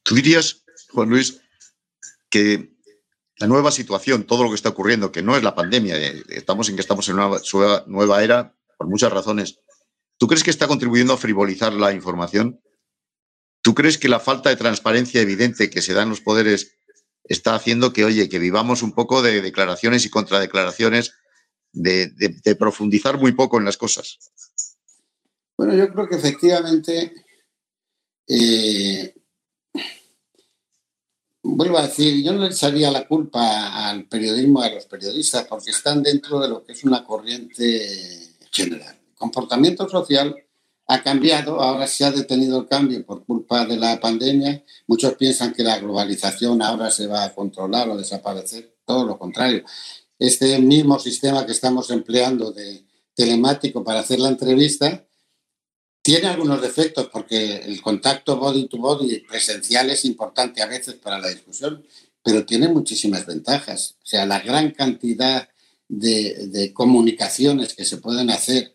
[0.04, 0.62] ¿Tú dirías,
[0.94, 1.42] Juan Luis,
[2.30, 2.76] que
[3.38, 6.70] la nueva situación, todo lo que está ocurriendo, que no es la pandemia, eh, estamos
[6.70, 7.32] en que estamos en una
[7.88, 9.58] nueva era, por muchas razones.
[10.20, 12.62] ¿Tú crees que está contribuyendo a frivolizar la información?
[13.64, 16.75] ¿Tú crees que la falta de transparencia evidente que se da en los poderes
[17.28, 21.14] está haciendo que, oye, que vivamos un poco de declaraciones y contradeclaraciones,
[21.72, 24.20] de, de profundizar muy poco en las cosas?
[25.58, 27.14] Bueno, yo creo que efectivamente
[28.28, 29.14] eh,
[31.44, 35.72] vuelvo a decir, yo no le echaría la culpa al periodismo, a los periodistas, porque
[35.72, 39.00] están dentro de lo que es una corriente general.
[39.16, 40.36] Comportamiento social
[40.88, 44.64] ha cambiado, ahora se ha detenido el cambio por culpa de la pandemia.
[44.88, 49.64] Muchos piensan que la globalización ahora se va a controlar o desaparecer, todo lo contrario.
[50.20, 55.06] Este mismo sistema que estamos empleando de telemático para hacer la entrevista,
[56.02, 61.18] tiene algunos defectos porque el contacto body to body presencial es importante a veces para
[61.18, 61.84] la discusión,
[62.22, 63.96] pero tiene muchísimas ventajas.
[64.04, 65.50] O sea, la gran cantidad
[65.88, 68.75] de, comunicaciones que se pueden hacer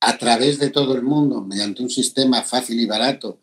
[0.00, 3.40] a través de todo el mundo mediante un sistema fácil y barato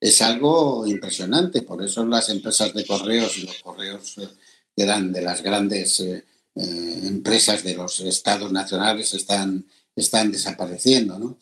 [0.00, 1.62] es algo impresionante.
[1.62, 4.28] Por eso las empresas de correos y los correos eh,
[4.74, 11.18] que eran de las grandes eh, eh, empresas de los estados nacionales están, están desapareciendo.
[11.18, 11.38] ¿no?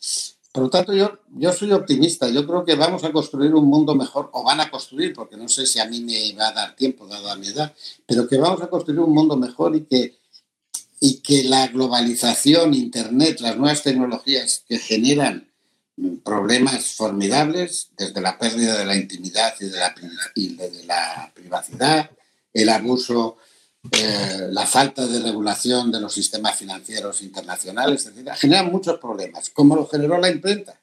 [0.51, 2.27] Por lo tanto, yo, yo soy optimista.
[2.29, 5.47] Yo creo que vamos a construir un mundo mejor, o van a construir, porque no
[5.47, 7.73] sé si a mí me va a dar tiempo, dado a mi edad,
[8.05, 10.17] pero que vamos a construir un mundo mejor y que,
[10.99, 15.51] y que la globalización, Internet, las nuevas tecnologías que generan
[16.23, 19.95] problemas formidables, desde la pérdida de la intimidad y de la,
[20.35, 22.11] y de la privacidad,
[22.53, 23.37] el abuso
[23.91, 29.75] eh, la falta de regulación de los sistemas financieros internacionales, etc., generan muchos problemas, como
[29.75, 30.81] lo generó la imprenta.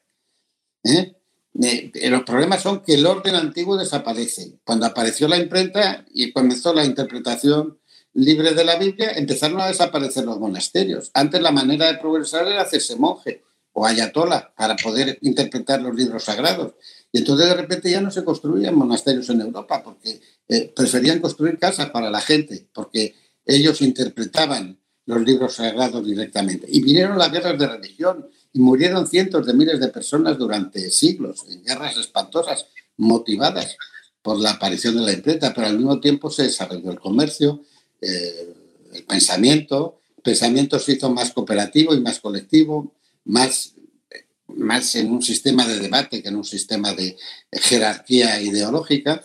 [0.85, 1.14] ¿eh?
[1.62, 4.59] Eh, los problemas son que el orden antiguo desaparece.
[4.64, 7.79] Cuando apareció la imprenta y comenzó la interpretación
[8.14, 11.11] libre de la Biblia, empezaron a desaparecer los monasterios.
[11.14, 16.24] Antes la manera de progresar era hacerse monje o ayatola para poder interpretar los libros
[16.24, 16.74] sagrados.
[17.12, 21.59] Y entonces de repente ya no se construían monasterios en Europa porque eh, preferían construir
[21.59, 26.66] casas para la gente, porque ellos interpretaban los libros sagrados directamente.
[26.70, 31.44] Y vinieron las guerras de religión y murieron cientos de miles de personas durante siglos,
[31.48, 33.77] en guerras espantosas, motivadas
[34.22, 37.62] por la aparición de la imprenta, pero al mismo tiempo se desarrolló el comercio,
[38.00, 38.54] eh,
[38.92, 42.92] el pensamiento, pensamiento se hizo más cooperativo y más colectivo,
[43.24, 43.74] más
[44.48, 47.16] más en un sistema de debate que en un sistema de
[47.52, 49.24] jerarquía ideológica.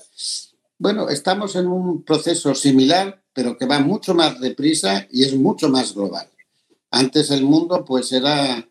[0.78, 5.70] Bueno, estamos en un proceso similar, pero que va mucho más deprisa y es mucho
[5.70, 6.30] más global.
[6.92, 8.68] Antes el mundo pues era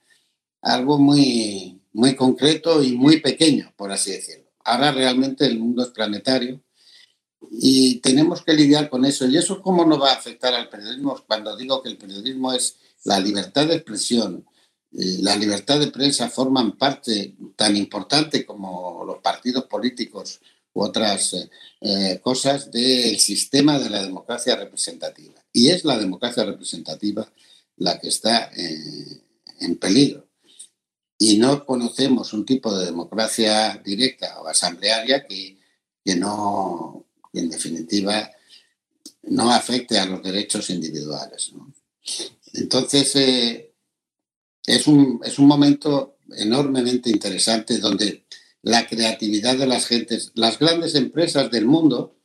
[0.63, 4.47] algo muy, muy concreto y muy pequeño, por así decirlo.
[4.65, 6.61] Ahora realmente el mundo es planetario
[7.51, 9.27] y tenemos que lidiar con eso.
[9.27, 11.23] ¿Y eso cómo nos va a afectar al periodismo?
[11.27, 14.45] Cuando digo que el periodismo es la libertad de expresión,
[14.93, 20.41] eh, la libertad de prensa forman parte tan importante como los partidos políticos
[20.73, 25.43] u otras eh, eh, cosas del sistema de la democracia representativa.
[25.53, 27.31] Y es la democracia representativa
[27.77, 28.51] la que está
[29.61, 30.27] en peligro.
[31.19, 35.59] Y no conocemos un tipo de democracia directa o asamblearia que,
[36.05, 38.31] que no, en definitiva,
[39.25, 41.53] no afecte a los derechos individuales.
[42.55, 43.15] Entonces,
[44.67, 48.25] es un, es un momento enormemente interesante donde
[48.63, 52.17] la creatividad de las gentes, las grandes empresas del mundo,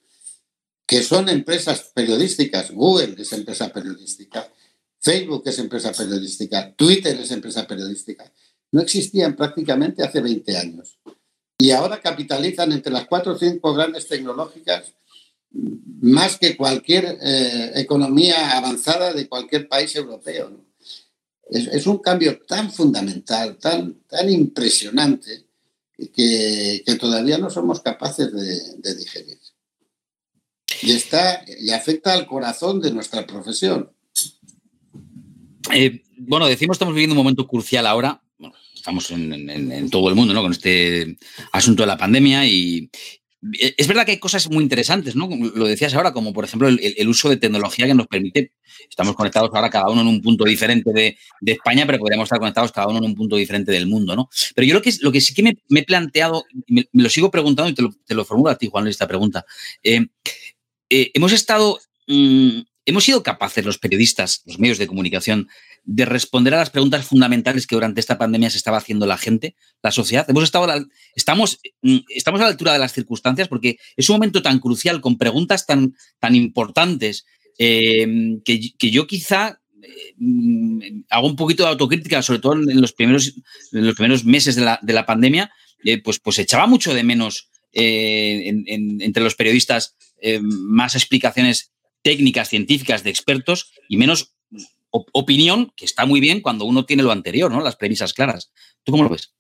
[0.86, 4.52] que son empresas periodísticas, Google es empresa periodística,
[5.00, 8.32] Facebook es empresa periodística, Twitter es empresa periodística,
[8.72, 10.98] no existían prácticamente hace 20 años.
[11.64, 14.92] Y ahora capitalizan entre las cuatro o cinco grandes tecnológicas
[16.02, 20.60] más que cualquier eh, economía avanzada de cualquier país europeo.
[21.50, 25.46] es, un cambio tan fundamental, tan, tan impresionante,
[26.14, 29.40] que, todavía no somos capaces de, digerir.
[30.82, 33.90] Y, está, y afecta al corazón de nuestra profesión.
[35.74, 38.22] Eh, bueno, decimos que estamos viviendo un momento crucial ahora.
[38.84, 40.42] Estamos en, todo el mundo, ¿no?
[40.42, 41.16] Con este
[41.54, 42.90] asunto de la pandemia y,
[43.58, 45.30] eh, es verdad que hay cosas muy interesantes, ¿no?
[45.56, 48.52] Lo decías ahora, como por ejemplo el, uso de tecnología que nos permite,
[48.90, 52.74] estamos conectados ahora cada uno en un punto diferente de, España, pero podríamos estar conectados
[52.74, 54.30] cada uno en un punto diferente del mundo, ¿no?
[54.54, 57.70] Pero yo lo que, lo que sí que me, he planteado, me, lo sigo preguntando
[57.72, 59.46] y te lo, formulo a ti, Juan esta pregunta.
[59.82, 60.08] Eh,
[60.90, 65.48] eh, hemos estado, mm, hemos sido capaces los periodistas, los medios de comunicación,
[65.86, 69.56] de responder a las preguntas fundamentales que durante esta pandemia se estaba haciendo la gente,
[69.82, 70.26] la sociedad.
[70.30, 70.68] Hemos estado
[71.16, 75.02] estamos, mm, estamos a la altura de las circunstancias porque es un momento tan crucial,
[75.02, 77.26] con preguntas tan, tan importantes,
[77.58, 83.34] eh, que, yo quizá eh, hago un poquito de autocrítica, sobre todo en los primeros,
[83.72, 85.52] los primeros meses de la, pandemia,
[85.84, 89.96] eh, pues, pues echaba mucho de menos entre los periodistas
[90.42, 94.33] más explicaciones técnicas, científicas, de expertos y menos
[94.94, 97.62] opinión, que está muy bien cuando uno tiene lo anterior, ¿no?
[97.62, 98.52] Las premisas claras.
[98.84, 99.34] ¿Tú cómo lo ves?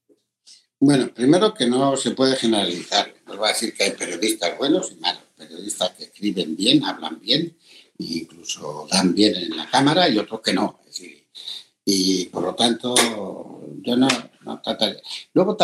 [0.79, 3.13] Bueno, primero que no se puede generalizar.
[3.27, 5.23] No voy a decir que hay periodistas buenos y malos.
[5.37, 7.55] Periodistas que escriben bien, hablan bien,
[7.99, 10.79] e incluso dan bien en la cámara y otros que no.
[11.85, 12.95] y por lo tanto,
[13.81, 14.07] yo no,
[14.41, 15.01] no trataría.
[15.33, 15.55] Luego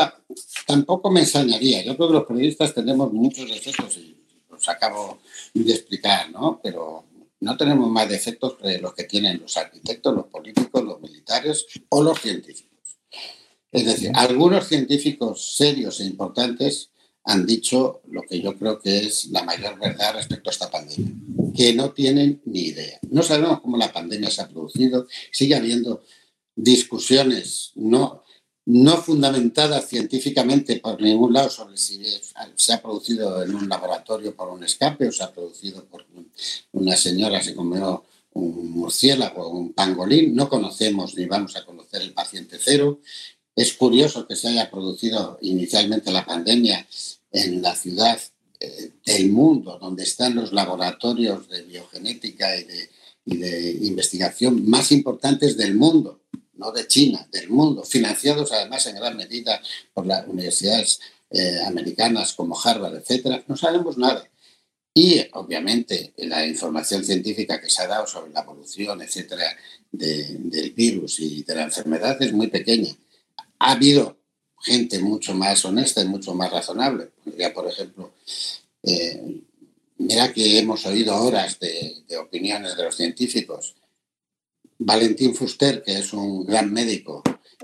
[0.66, 1.84] tampoco me ensañaría.
[1.84, 4.16] Yo creo que los periodistas tenemos muchos defectos y
[4.50, 5.20] los acabo
[5.54, 6.60] de explicar, ¿no?
[6.62, 7.06] Pero
[7.42, 12.04] no tenemos más defectos que los que tienen los arquitectos, los políticos, los militares o
[12.04, 12.70] los científicos.
[13.72, 16.90] Es decir, algunos científicos serios e importantes
[17.24, 21.14] han dicho lo que yo creo que es la mayor verdad respecto a esta pandemia,
[21.56, 23.00] que no tienen ni idea.
[23.10, 26.04] No sabemos cómo la pandemia se ha producido, sigue habiendo
[26.56, 28.24] discusiones no,
[28.70, 32.04] no fundamentadas científicamente por ningún lado sobre si
[32.56, 36.06] se ha producido en un laboratorio por un escape o se ha producido por
[36.74, 40.36] una señora se comió un murciélago o un pangolín.
[40.36, 43.00] No conocemos ni vamos a conocer el paciente cero.
[43.56, 46.88] Es curioso que se haya producido inicialmente la pandemia
[47.32, 48.20] en la ciudad
[48.60, 52.90] eh, del mundo, donde están los laboratorios de biogenética y de,
[53.82, 56.22] investigación más importantes del mundo,
[56.60, 59.60] no de China, del mundo, financiados además en gran medida
[59.94, 61.00] por las universidades
[61.32, 63.44] eh, americanas como Harvard, etcétera.
[63.48, 64.24] No sabemos nada.
[64.94, 69.56] Y obviamente la información científica que se ha dado sobre la evolución, etcétera,
[69.92, 72.96] del virus y de la enfermedad es muy pequeña
[73.60, 74.18] ha habido
[74.62, 77.10] gente mucho más honesta y mucho más razonable.
[77.38, 78.14] Ya, por ejemplo,
[78.84, 79.42] eh,
[79.98, 83.76] mira que hemos oído horas de, opiniones de los científicos.
[84.80, 87.22] Valentín Fuster, que es un gran médico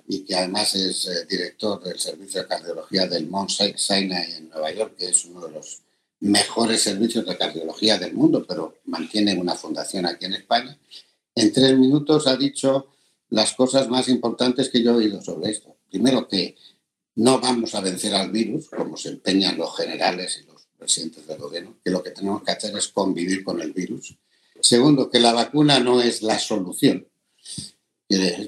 [0.07, 4.71] y que además es eh, director del Servicio de Cardiología del Mount Sinai en Nueva
[4.71, 5.81] York, que es uno de los
[6.19, 10.77] mejores servicios de cardiología del mundo, pero mantiene una fundación aquí en España,
[11.35, 12.87] en tres minutos ha dicho
[13.29, 16.57] las cosas más importantes que yo he oído sobre esto primero que
[17.15, 21.37] no vamos a vencer al virus, como se empeñan los generales y los presidentes del
[21.37, 24.13] gobierno, que lo que tenemos que hacer es convivir con el virus.
[24.65, 27.07] Segundo, que la vacuna no es la solución,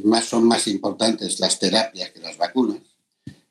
[0.03, 2.81] más, son más importantes las terapias que las vacunas.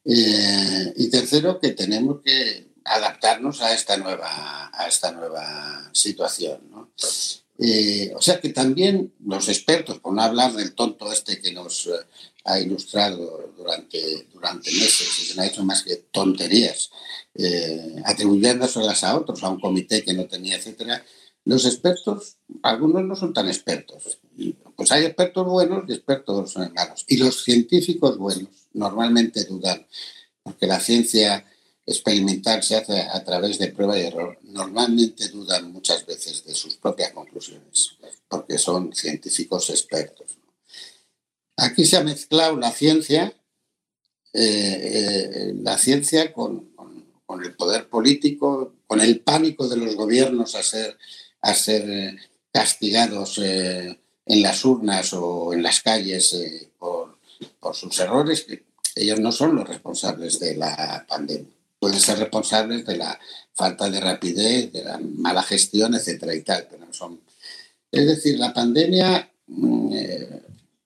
[0.05, 6.59] Eh, y tercero, que tenemos que adaptarnos a esta nueva, a esta nueva situación.
[7.57, 11.89] Eh, o sea que también los expertos, por no hablar del tonto este que nos
[12.45, 16.91] ha ilustrado durante, durante meses y que no ha hecho más que tonterías,
[17.35, 21.05] eh, a otros, a un comité que no tenía, etcétera.
[21.47, 24.19] Los expertos, algunos no son tan expertos.
[24.75, 27.05] Pues hay expertos buenos y expertos malos.
[27.07, 29.87] Y los científicos buenos normalmente dudan,
[30.43, 31.47] porque la ciencia
[31.87, 34.41] experimental se hace a través de prueba y error.
[34.43, 37.97] Normalmente dudan muchas veces de sus propias conclusiones,
[38.29, 40.27] porque son científicos expertos.
[41.57, 43.33] Aquí se ha mezclado la ciencia,
[44.33, 46.75] eh, eh, la ciencia con,
[47.41, 50.99] el poder político, con el pánico de los gobiernos a ser,
[51.51, 52.17] a ser eh,
[52.53, 53.99] castigados en
[54.43, 56.35] las urnas o en las calles
[56.79, 57.19] por,
[57.61, 58.47] por sus errores,
[58.95, 61.53] ellos no son los responsables de la pandemia.
[61.79, 63.19] Pueden ser responsables de la
[63.53, 67.21] falta de rapidez, de la mala gestión, etcétera y tal, pero no son.
[67.93, 69.95] Es decir, la pandemia mm,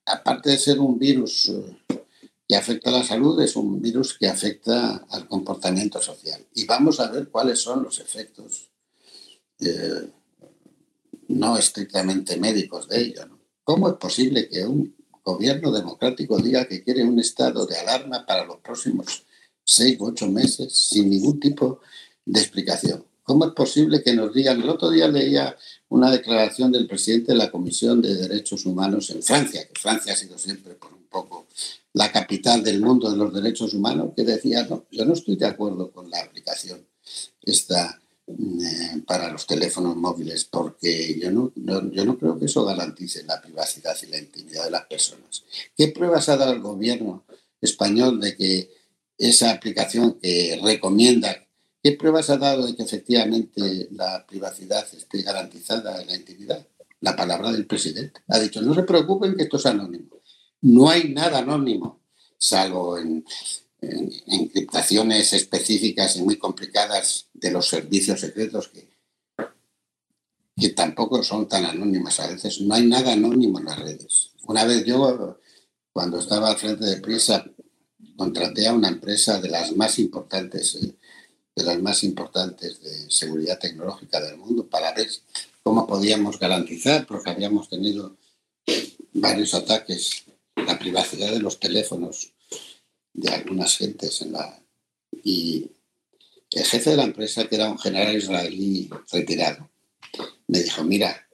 [0.05, 2.03] aparte de ser un virus eh,
[2.47, 6.45] que afecta a la salud, es un virus que afecta al comportamiento social.
[6.53, 8.69] Y vamos a ver cuáles son los efectos
[9.59, 10.09] eh,
[11.39, 13.21] no estrictamente médicos de ello.
[13.63, 18.45] ¿Cómo es posible que un gobierno democrático diga que quiere un estado de alarma para
[18.45, 19.23] los próximos
[19.63, 21.79] seis u ocho meses sin ningún tipo
[22.25, 23.05] de explicación?
[23.23, 24.61] ¿Cómo es posible que nos digan?
[24.61, 25.55] El otro día leía
[25.89, 30.15] una declaración del presidente de la Comisión de Derechos Humanos en Francia, que Francia ha
[30.15, 31.47] sido siempre por un poco
[31.93, 35.45] la capital del mundo de los derechos humanos, que decía, no, yo no estoy de
[35.45, 36.85] acuerdo con la aplicación
[37.43, 38.01] esta
[39.05, 43.95] para los teléfonos móviles, porque yo no, yo no creo que eso garantice la privacidad
[44.01, 45.43] y la intimidad de las personas.
[45.75, 47.25] ¿Qué pruebas ha dado el gobierno
[47.59, 48.69] español de que
[49.17, 51.35] esa aplicación que recomienda
[51.83, 56.67] ¿Qué pruebas ha dado de que efectivamente la privacidad esté garantizada en la intimidad?
[56.99, 58.21] La palabra del presidente.
[58.27, 60.17] Ha dicho, no se preocupen que esto es anónimo.
[60.61, 62.01] No hay nada anónimo,
[62.37, 63.25] salvo en,
[63.81, 68.89] encriptaciones específicas y muy complicadas de los servicios secretos que,
[70.55, 72.61] que tampoco son tan anónimas a veces.
[72.61, 74.31] No hay nada anónimo en las redes.
[74.43, 75.39] Una vez yo,
[75.91, 77.43] cuando estaba al frente de Prisa,
[78.15, 80.75] contraté a una empresa de las más importantes.
[80.75, 80.95] Eh,
[81.55, 85.09] de las más importantes de seguridad tecnológica del mundo para ver
[85.63, 88.15] cómo podíamos garantizar, porque habíamos tenido
[89.13, 90.25] varios ataques,
[90.55, 92.33] la privacidad de los teléfonos
[93.13, 94.63] de algunas gentes en la...
[95.23, 95.71] Y
[96.51, 99.69] el jefe de la empresa, que era un general israelí retirado,
[100.47, 101.27] me dijo, mira,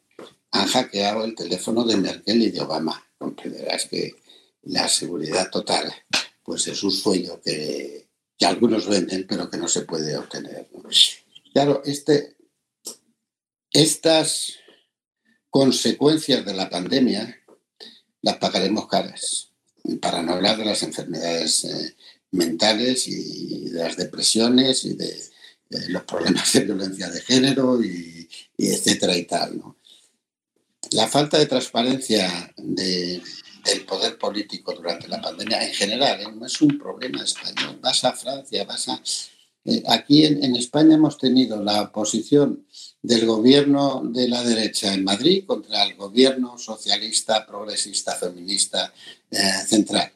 [0.51, 3.03] han hackeado el teléfono de Merkel y de Obama.
[3.17, 4.15] Comprenderás que
[4.63, 5.91] la seguridad total,
[6.43, 8.07] pues es un sueño que,
[8.38, 10.69] que algunos venden, pero que no se puede obtener.
[11.53, 12.38] Claro, este,
[13.71, 14.53] estas
[15.49, 17.36] consecuencias de la pandemia
[18.21, 19.47] las pagaremos caras,
[19.96, 21.96] para no hablar de las enfermedades eh,
[22.32, 25.16] mentales y de las depresiones y de,
[25.90, 29.62] los problemas de violencia de género y, etcétera y tal.
[30.92, 33.22] La falta de transparencia del
[33.86, 36.32] poder político durante la pandemia en general ¿eh?
[36.34, 37.80] no es un problema español.
[37.82, 39.02] Vas a Francia, vas a...
[39.66, 42.66] Eh, aquí en, España hemos tenido la oposición
[43.08, 48.93] del gobierno de la derecha en Madrid contra el gobierno socialista, progresista, feminista
[49.32, 50.12] eh, central.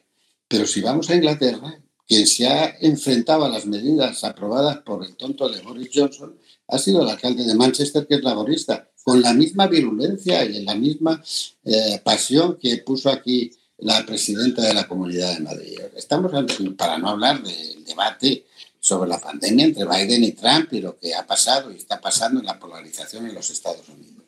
[0.46, 1.74] Pero si vamos a Inglaterra,
[2.06, 6.36] quien se ha enfrentado a las medidas aprobadas por el tonto de Boris Johnson
[6.68, 10.66] ha sido el alcalde de Manchester, que es laborista, con la misma virulencia y en
[10.66, 11.22] la misma
[11.64, 15.78] eh, pasión que puso aquí la presidenta de la Comunidad de Madrid.
[15.96, 16.30] Estamos,
[16.76, 18.44] para no hablar del debate
[18.82, 22.40] sobre la pandemia entre Biden y Trump y lo que ha pasado y está pasando
[22.40, 24.24] en la polarización en los Estados Unidos.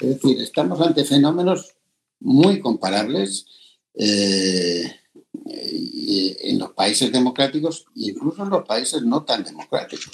[0.00, 1.74] Es decir, estamos ante fenómenos
[2.20, 3.46] muy comparables.
[3.94, 4.94] Eh,
[5.50, 10.10] en los países democráticos, incluso en los países no tan democráticos.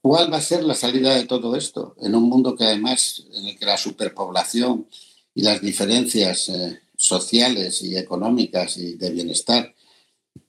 [0.00, 1.96] ¿Cuál va a ser la salida de todo esto?
[2.00, 4.86] En un mundo que además, en el que la superpoblación
[5.34, 9.74] y las diferencias eh, sociales y económicas y de bienestar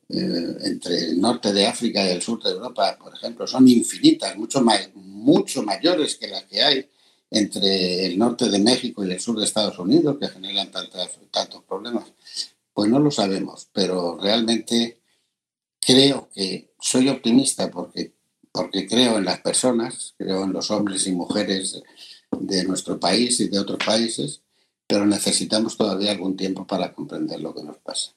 [0.09, 4.63] entre el norte de África y el sur de Europa, por ejemplo, son infinitas, mucho,
[4.95, 6.89] mucho mayores que las que hay
[7.29, 12.05] entre el norte de México y el sur de Estados Unidos que generan tantos problemas?
[12.73, 15.01] Pues no lo sabemos, pero realmente
[15.79, 18.13] creo que soy optimista porque,
[18.51, 21.81] porque creo en las personas, creo en los hombres y mujeres
[22.31, 24.41] de nuestro país y de otros países,
[24.85, 28.16] pero necesitamos todavía algún tiempo para comprender lo que nos pasa.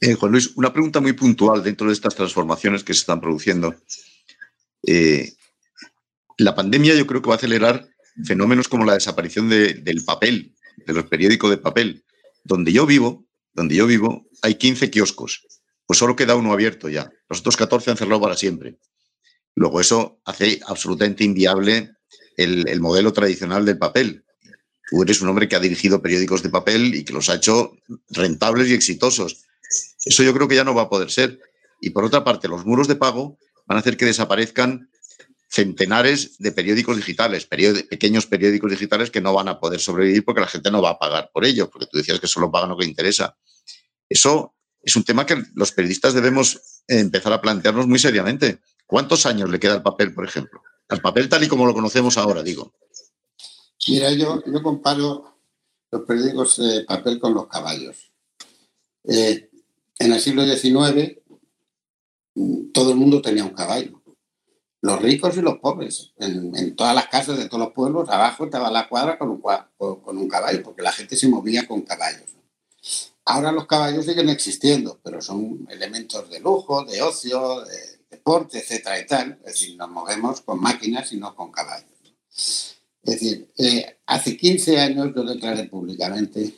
[0.00, 3.74] Eh, Juan Luis, una pregunta muy puntual dentro de estas transformaciones que se están produciendo.
[4.86, 5.32] Eh,
[6.38, 7.88] la pandemia yo creo que va a acelerar
[8.24, 10.54] fenómenos como la desaparición del papel,
[10.86, 12.04] de los periódicos de papel.
[12.44, 15.46] Donde yo vivo, donde yo vivo, hay 15 kioscos.
[15.86, 17.10] Pues solo queda uno abierto ya.
[17.28, 18.78] Los otros 14 han cerrado para siempre.
[19.54, 21.92] Luego eso hace absolutamente inviable
[22.36, 24.23] el, modelo tradicional del papel.
[24.90, 27.76] Tú eres un hombre que ha dirigido periódicos de papel y que los ha hecho
[28.10, 29.44] rentables y exitosos.
[30.04, 31.40] Eso yo creo que ya no va a poder ser.
[31.80, 34.90] Y por otra parte, los muros de pago van a hacer que desaparezcan
[35.48, 40.48] centenares de periódicos digitales, pequeños periódicos digitales que no van a poder sobrevivir porque la
[40.48, 42.86] gente no va a pagar por ello, porque tú decías que solo pagan lo que
[42.86, 43.36] interesa.
[44.08, 48.58] Eso es un tema que los periodistas debemos empezar a plantearnos muy seriamente.
[48.86, 50.60] ¿Cuántos años le queda al papel, por ejemplo?
[50.88, 52.74] Al papel tal y como lo conocemos ahora, digo.
[53.88, 55.38] Mira, yo, yo comparo
[55.90, 58.12] los periódicos de papel con los caballos.
[59.04, 59.50] Eh,
[59.98, 61.18] en el siglo XIX
[62.34, 64.04] mm, todo el mundo tenía un caballo
[64.84, 66.12] los ricos y los pobres.
[66.18, 69.42] En, todas las casas de todos los pueblos, abajo estaba la cuadra con un,
[69.78, 72.36] con un caballo, porque la gente se movía con caballos.
[73.24, 77.78] Ahora los caballos siguen existiendo, pero son elementos de lujo, de ocio, de
[78.10, 79.38] deporte, etcétera y tal.
[79.46, 82.73] Es decir, nos movemos con máquinas y no con caballos.
[83.04, 86.54] Es decir, eh, hace 15 años yo declaré públicamente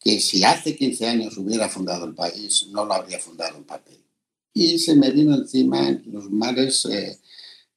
[0.00, 4.04] que si hace 15 años hubiera fundado el país, no lo habría fundado en papel.
[4.52, 7.18] Y se me vino encima los mares eh,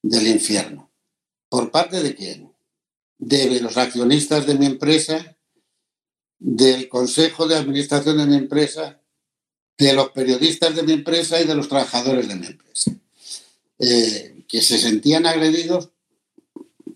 [0.02, 0.90] del infierno.
[1.48, 2.52] ¿Por parte de quién?
[3.16, 5.36] De los accionistas de mi empresa,
[6.38, 9.00] del consejo de administración de mi empresa,
[9.78, 12.92] de los periodistas de mi empresa y de los trabajadores de mi empresa,
[13.78, 15.90] eh, que se sentían agredidos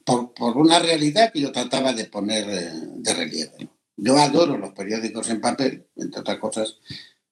[0.05, 3.69] por, una realidad que yo trataba de poner eh, de relieve.
[3.97, 6.77] Yo adoro los periódicos en papel, entre otras cosas,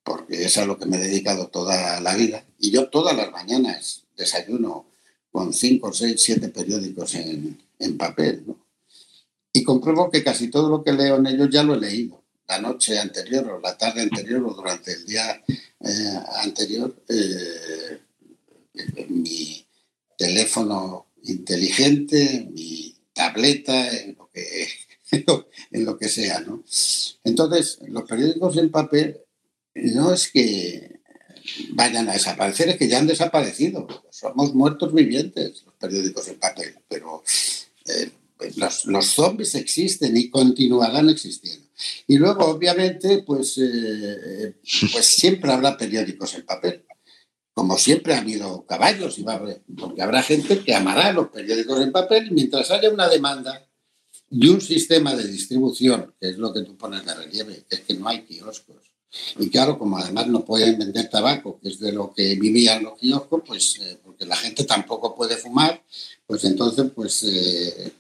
[0.03, 2.45] porque es a lo que me he dedicado toda la vida.
[2.59, 4.87] Y yo todas las mañanas desayuno
[5.31, 8.45] con cinco, seis, siete periódicos en, en papel.
[9.53, 12.23] Y compruebo que casi todo lo que leo en ellos ya lo he leído.
[12.47, 15.43] La noche anterior o la tarde anterior o durante el día
[15.81, 18.01] eh, anterior, eh,
[19.09, 19.65] mi
[20.17, 23.91] teléfono inteligente, mi tableta,
[25.71, 26.41] en lo que, sea.
[26.41, 26.65] ¿no?
[27.25, 29.21] Entonces, los periódicos en papel
[29.75, 31.01] no es que
[31.71, 33.87] vayan a desaparecer, es que ya han desaparecido.
[34.11, 37.23] Somos muertos vivientes, los periódicos en papel, pero
[37.87, 38.11] eh,
[38.57, 41.67] los, los, zombies existen y continuarán existiendo.
[42.07, 44.55] Y luego, obviamente, pues, eh,
[44.93, 46.85] pues siempre habrá periódicos en papel.
[47.53, 49.43] Como siempre ha habido caballos, y va
[49.79, 53.67] porque habrá gente que amará los periódicos en papel mientras haya una demanda
[54.31, 57.81] y un sistema de distribución, que es lo que tú pones de relieve, que es
[57.83, 58.91] que no hay kioscos
[59.39, 62.99] y claro, como además no pueden vender tabaco, que es de lo que vivían los
[62.99, 65.83] kioscos, pues eh, porque la gente tampoco puede fumar,
[66.27, 67.93] pues entonces, pues eh,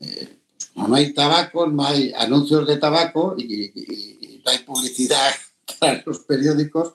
[0.00, 0.28] eh,
[0.74, 5.32] no hay tabaco, no hay anuncios de tabaco y, no hay publicidad
[5.80, 6.94] para los periódicos,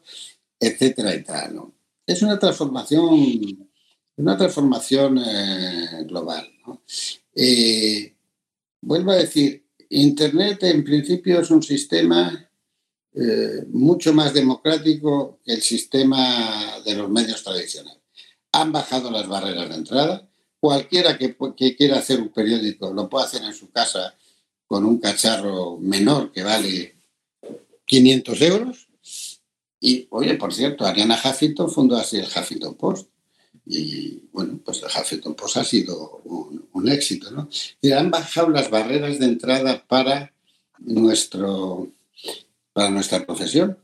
[0.59, 1.49] etcétera, etcétera.
[1.49, 1.73] ¿no?
[2.05, 3.69] Es una transformación,
[4.17, 5.19] una transformación
[6.07, 6.51] global.
[6.65, 6.81] ¿no?
[8.81, 12.49] vuelvo a decir, Internet en principio es un sistema
[13.13, 17.99] eh, mucho más democrático que el sistema de los medios tradicionales.
[18.51, 20.29] Han bajado las barreras de entrada.
[20.59, 21.35] Cualquiera que,
[21.75, 24.15] quiera hacer un periódico lo puede hacer en su casa
[24.67, 26.97] con un cacharro menor que vale
[27.85, 28.88] 500 euros.
[29.79, 33.09] Y, oye, por cierto, Ariana Huffington fundó así el Huffington Post.
[33.65, 36.59] Y bueno, pues el Huffington Post ha sido un,
[36.89, 37.49] éxito, ¿no?
[37.81, 40.33] Y han bajado las barreras de entrada para
[40.79, 41.91] nuestro
[42.73, 43.77] para nuestra profesión.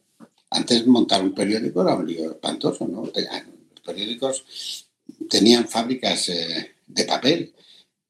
[0.49, 3.03] Antes montar un periódico era un lío espantoso, ¿no?
[3.05, 4.87] Los periódicos
[5.29, 7.53] tenían fábricas eh, de papel.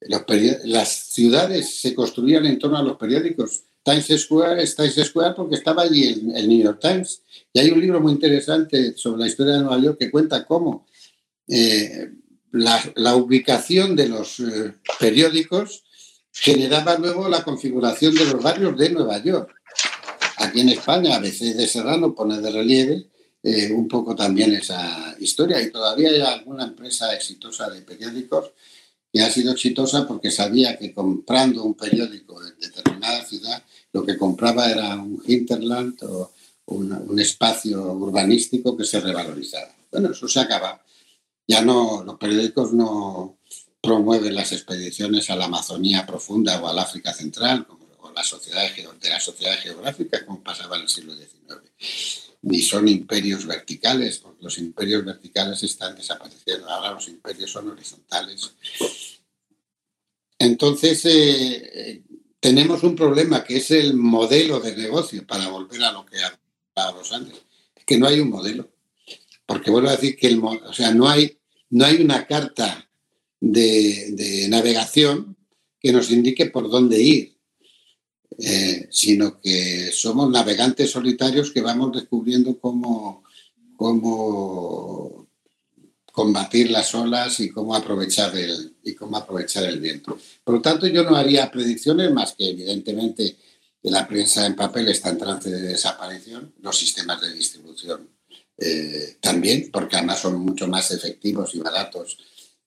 [0.01, 0.21] Los
[0.65, 3.63] las ciudades se construían en torno a los periódicos.
[3.85, 7.21] Times Square es Times Square porque estaba allí el, New York Times.
[7.53, 10.87] Y hay un libro muy interesante sobre la historia de Nueva York que cuenta cómo
[11.47, 12.09] eh,
[12.51, 15.83] la, ubicación de los eh, periódicos
[16.31, 19.53] generaba luego la configuración de los barrios de Nueva York.
[20.37, 23.05] Aquí en España, a veces de Serrano pone de relieve
[23.43, 28.51] eh, un poco también esa historia y todavía hay alguna empresa exitosa de periódicos
[29.15, 33.63] que ha sido exitosa porque sabía que comprando un periódico en determinada ciudad,
[33.95, 36.33] lo que compraba era un hinterland o
[36.65, 39.73] un espacio urbanístico que se revalorizaba.
[39.89, 40.83] Bueno, eso se acaba.
[41.47, 43.37] Ya no, los periódicos no
[43.81, 48.63] promueven las expediciones a la Amazonía profunda o al África Central, como la sociedad
[49.01, 51.61] de la sociedad geográfica como pasaba en el siglo XIX.
[52.41, 56.69] Ni son imperios verticales, porque los imperios verticales están desapareciendo.
[56.69, 58.51] Ahora los imperios son horizontales.
[60.37, 62.03] Entonces, eh, eh,
[62.45, 66.17] tenemos un problema que es el modelo de negocio, para volver a lo que
[66.75, 67.41] hablábamos antes.
[67.75, 68.69] Es que no hay un modelo.
[69.47, 71.39] Porque vuelvo a decir que el, o sea, no, hay,
[71.71, 72.87] no hay una carta
[73.41, 75.35] de, navegación
[75.79, 77.35] que nos indique por dónde ir.
[78.37, 83.23] Eh, sino que somos navegantes solitarios que vamos descubriendo cómo,
[83.75, 85.24] cómo
[86.15, 90.17] combatir las olas y cómo aprovechar el, y cómo aprovechar el viento.
[90.43, 93.35] Por lo tanto, yo no haría predicciones más que evidentemente
[93.83, 98.09] la prensa en papel está en trance de desaparición, los sistemas de distribución
[98.57, 102.17] eh, también, porque además son mucho más efectivos y baratos.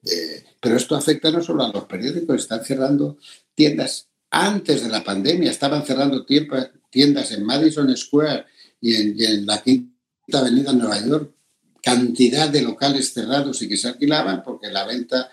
[0.05, 3.17] Eh, pero esto afecta no solo a los periódicos, están cerrando
[3.55, 8.45] tiendas antes de la pandemia estaban cerrando tiendas en Madison Square
[8.81, 9.91] y en, la Quinta
[10.35, 11.33] Avenida en Nueva York,
[11.83, 15.31] cantidad de locales cerrados y que se alquilaban porque la venta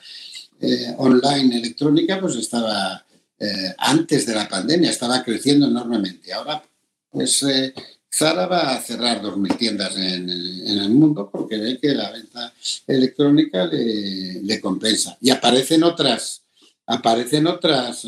[0.60, 3.06] eh, online electrónica pues estaba
[3.40, 6.32] eh, antes de la pandemia, estaba creciendo enormemente.
[6.34, 6.64] Ahora,
[7.10, 7.74] pues eh,
[8.14, 12.54] Zara va a cerrar 2.000 tiendas en, el mundo porque ve que la venta
[12.88, 15.18] electrónica le, le compensa.
[15.22, 16.42] Y aparecen otras
[16.88, 18.06] aparecen otros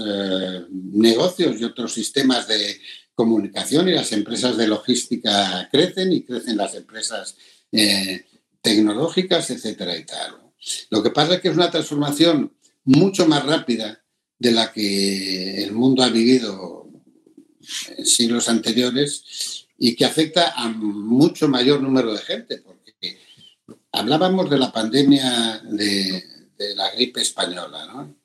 [0.69, 2.79] negocios y otros sistemas de
[3.15, 7.35] comunicación y las empresas de logística crecen y crecen las empresas
[7.71, 8.25] eh,
[8.61, 10.37] tecnológicas, etcétera y tal.
[10.89, 12.53] Lo que pasa es que es una transformación
[12.83, 14.03] mucho más rápida
[14.39, 16.89] de la que el mundo ha vivido
[17.97, 23.19] en siglos anteriores y que afecta a mucho mayor número de gente, porque
[23.91, 26.23] hablábamos de la pandemia de,
[26.57, 28.17] de la gripe española, ¿no?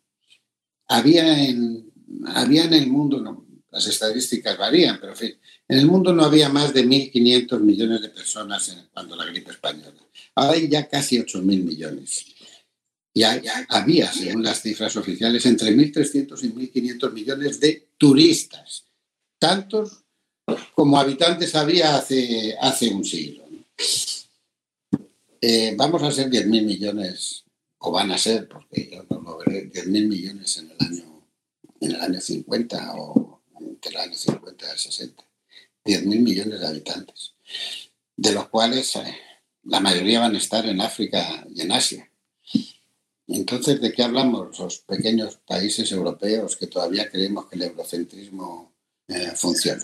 [0.93, 1.91] había en,
[2.27, 5.35] había en el mundo, las estadísticas varían, pero en fin,
[5.73, 9.53] en el mundo no había más de 1.500 millones de personas en, cuando la gripe
[9.53, 9.95] española.
[10.35, 12.27] Ahora hay ya casi 8.000 millones.
[13.15, 18.85] Y hay, había, según las cifras oficiales, entre 1.300 y 1.500 millones de turistas.
[19.39, 20.05] Tantos
[20.75, 23.43] como habitantes había hace, hace un siglo.
[25.41, 27.45] Eh, vamos a ser 10.000 millones,
[27.79, 31.23] o van a ser, porque yo no lo veré, 10.000 millones en el año
[31.81, 35.32] en el año 50 o entre el año 50 al 60.
[35.85, 37.35] 10 mil millones de habitantes,
[38.17, 39.17] de los cuales eh,
[39.65, 42.09] la mayoría van a estar en África y en Asia.
[43.29, 48.73] Entonces, ¿de qué hablamos los pequeños países europeos que todavía creemos que el eurocentrismo
[49.09, 49.83] eh, funciona?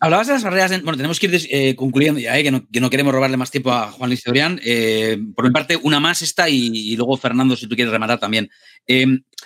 [0.00, 0.70] Hablabas de las barreras.
[0.82, 3.90] bueno, tenemos que ir eh, concluyendo ya, eh, que, no, queremos robarle más tiempo a
[3.90, 4.60] Juan Luis Teorián.
[4.64, 8.50] Eh, por mi parte, una más esta y, luego Fernando, si tú quieres rematar también.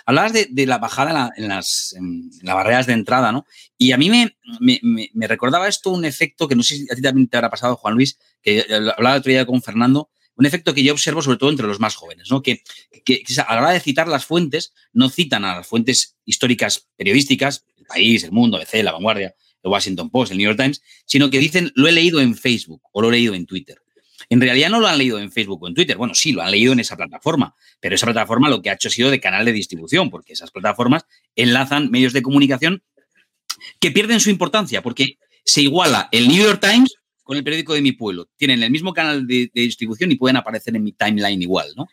[0.05, 1.95] hablabas de, la bajada en, las,
[2.43, 3.45] barreras de entrada, ¿no?
[3.77, 7.27] Y a mí me, recordaba esto un efecto que no sé si a ti también
[7.27, 10.83] te habrá pasado, Juan Luis, que hablaba el otro día con Fernando, un efecto que
[10.83, 12.41] yo observo sobre todo entre los más jóvenes, ¿no?
[12.41, 12.63] Que,
[13.05, 17.65] que, a la hora de citar las fuentes, no citan a las fuentes históricas periodísticas,
[17.77, 21.29] el país, el mundo, ABC, la vanguardia, el Washington Post, el New York Times, sino
[21.29, 23.77] que dicen lo he leído en Facebook o lo he leído en Twitter.
[24.29, 25.97] En realidad no lo han leído en Facebook o en Twitter.
[25.97, 28.87] Bueno, sí, lo han leído en esa plataforma, pero esa plataforma lo que ha hecho
[28.87, 31.05] ha sido de canal de distribución, porque esas plataformas
[31.35, 32.83] enlazan medios de comunicación
[33.79, 37.81] que pierden su importancia, porque se iguala el New York Times con el periódico de
[37.81, 38.29] mi pueblo.
[38.37, 41.87] Tienen el mismo canal de, distribución y pueden aparecer en mi timeline igual, ¿no?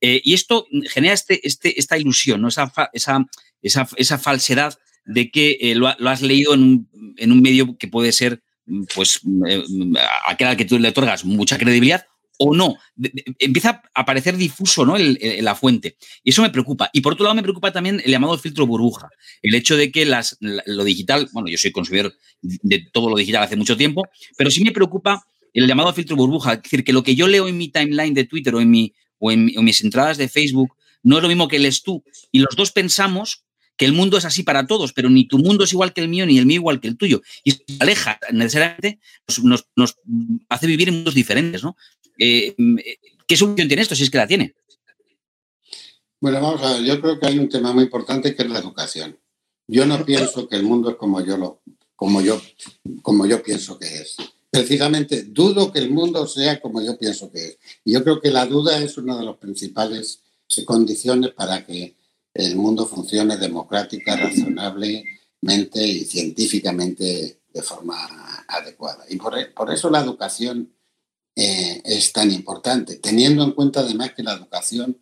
[0.00, 2.48] Eh, y esto genera este, este, esta ilusión, ¿no?
[2.48, 3.24] Esa, esa,
[3.62, 6.86] esa, esa falsedad de que eh, lo, has leído en
[7.18, 8.42] un, medio que puede ser,
[8.94, 9.62] pues, eh,
[10.26, 12.04] aquel al que tú le otorgas mucha credibilidad
[12.38, 12.76] o no.
[13.38, 14.96] empieza a aparecer difuso ¿no?
[14.98, 15.96] la fuente.
[16.22, 16.90] Y eso me preocupa.
[16.92, 19.08] Y por otro lado, me preocupa también el llamado filtro burbuja.
[19.42, 23.42] El hecho de que las, lo digital, bueno, yo soy consumidor de todo lo digital
[23.42, 24.02] hace mucho tiempo,
[24.36, 26.54] pero sí me preocupa el llamado filtro burbuja.
[26.54, 29.64] Es decir, que lo que yo leo en mi timeline de Twitter o en, en
[29.64, 32.04] mis entradas de Facebook no es lo mismo que lees tú.
[32.32, 33.45] Y los dos pensamos
[33.76, 36.08] que el mundo es así para todos, pero ni tu mundo es igual que el
[36.08, 37.22] mío, ni el mío igual que el tuyo.
[37.44, 39.00] Y se aleja necesariamente,
[39.42, 39.66] nos,
[40.48, 41.76] hace vivir en mundos diferentes, ¿no?
[42.18, 42.54] Eh,
[43.26, 44.54] ¿Qué solución tiene esto, si es que la tiene?
[46.20, 48.58] Bueno, vamos a ver, yo creo que hay un tema muy importante que es la
[48.58, 49.18] educación.
[49.68, 51.60] Yo no pienso que el mundo es como yo lo,
[51.94, 52.40] como yo,
[53.02, 54.16] como yo pienso que es.
[54.50, 57.58] Precisamente dudo que el mundo sea como yo pienso que es.
[57.84, 60.22] Y yo creo que la duda es una de las principales
[60.64, 61.95] condiciones para que
[62.36, 69.04] el mundo funcione democrática, razonablemente y científicamente de forma adecuada.
[69.08, 70.72] Y por, eso la educación
[71.34, 74.98] eh, es tan importante, teniendo en cuenta además que la educación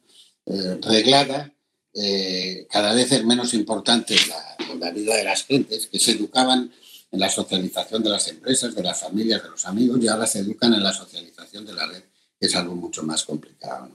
[0.46, 1.52] eh, reglada
[1.94, 6.72] eh, cada vez es menos importante en la, vida de las gentes, que se educaban
[7.10, 10.40] en la socialización de las empresas, de las familias, de los amigos, y ahora se
[10.40, 12.02] educan en la socialización de la red,
[12.38, 13.88] que es algo mucho más complicado.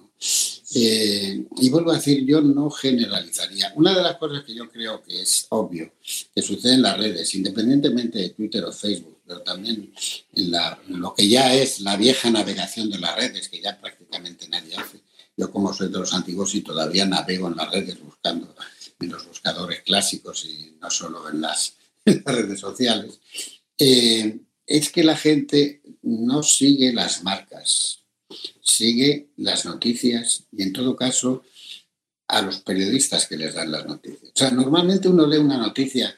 [0.76, 3.74] Eh, y vuelvo a decir, yo no generalizaría.
[3.76, 5.94] Una de las cosas que yo creo que es obvio
[6.34, 9.92] que sucede en las redes, independientemente de Twitter o Facebook, pero también
[10.34, 10.52] en,
[11.00, 15.02] lo que ya es la vieja navegación de las redes, que ya prácticamente nadie hace.
[15.36, 18.54] Yo como soy de los antiguos y todavía navego en las redes buscando
[19.00, 23.20] en los buscadores clásicos y no solo en las, redes sociales,
[23.78, 27.99] eh, es que la gente no sigue las marcas
[28.70, 31.44] sigue las noticias y en todo caso
[32.28, 34.32] a los periodistas que les dan las noticias.
[34.36, 36.16] O sea, normalmente uno lee una noticia,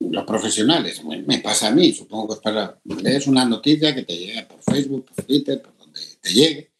[0.00, 4.16] los profesionales, me pasa a mí, supongo que es para, lees una noticia que te
[4.16, 6.70] llega por Facebook, por Twitter, por donde te llegue,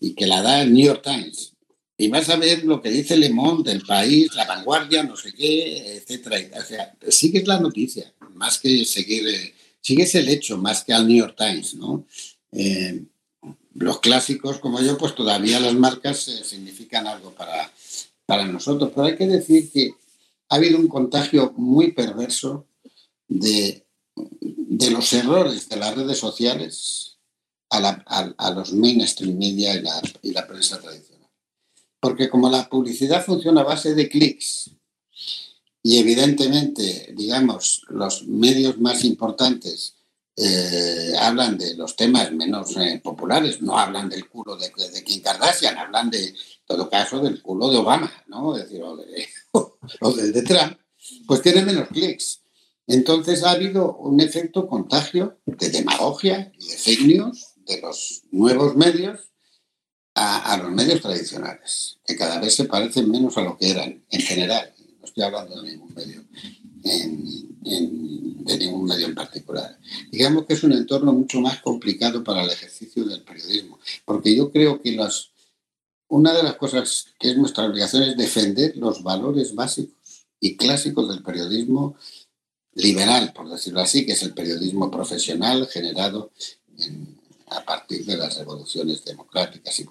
[0.00, 1.52] y que la da el New York Times.
[1.96, 5.32] Y vas a ver lo que dice Le Monde, El País, La Vanguardia, no sé
[5.32, 6.38] qué, etcétera.
[6.60, 11.06] O sea, sigues la noticia, más que seguir, eh, sigues el hecho, más que al
[11.06, 12.06] New York Times, ¿no?
[12.52, 13.04] Eh,
[13.74, 17.70] los clásicos como yo, pues todavía las marcas eh, significan algo para,
[18.26, 18.90] para nosotros.
[18.94, 19.94] Pero hay que decir que
[20.48, 22.66] ha habido un contagio muy perverso
[23.28, 27.18] de, de los errores de las redes sociales
[27.70, 31.28] a, a, los mainstream media y la, y la prensa tradicional.
[31.98, 34.70] Porque como la publicidad funciona a base de clics
[35.82, 39.96] y evidentemente, digamos, los medios más importantes
[40.36, 44.72] eh, hablan de los temas menos eh, populares, no hablan del culo de,
[45.04, 46.34] Kim Kardashian, hablan de, en
[46.66, 48.56] todo caso, del culo de Obama, ¿no?
[48.56, 49.28] Es decir, o, de,
[50.22, 50.78] del de Trump,
[51.26, 52.40] pues tiene menos clics.
[52.86, 57.32] Entonces ha habido un efecto contagio de demagogia y de fake
[57.66, 59.20] de los nuevos medios
[60.14, 64.20] a, los medios tradicionales, que cada vez se parecen menos a lo que eran en
[64.20, 64.72] general.
[65.00, 66.24] No estoy hablando de ningún medio
[66.84, 69.78] de ningún medio en particular.
[70.10, 74.52] Digamos que es un entorno mucho más complicado para el ejercicio del periodismo, porque yo
[74.52, 75.30] creo que las,
[76.08, 79.94] una de las cosas que es nuestra obligación es defender los valores básicos
[80.40, 81.96] y clásicos del periodismo
[82.74, 86.32] liberal, por decirlo así, que es el periodismo profesional generado
[87.46, 89.86] a partir de las revoluciones democráticas y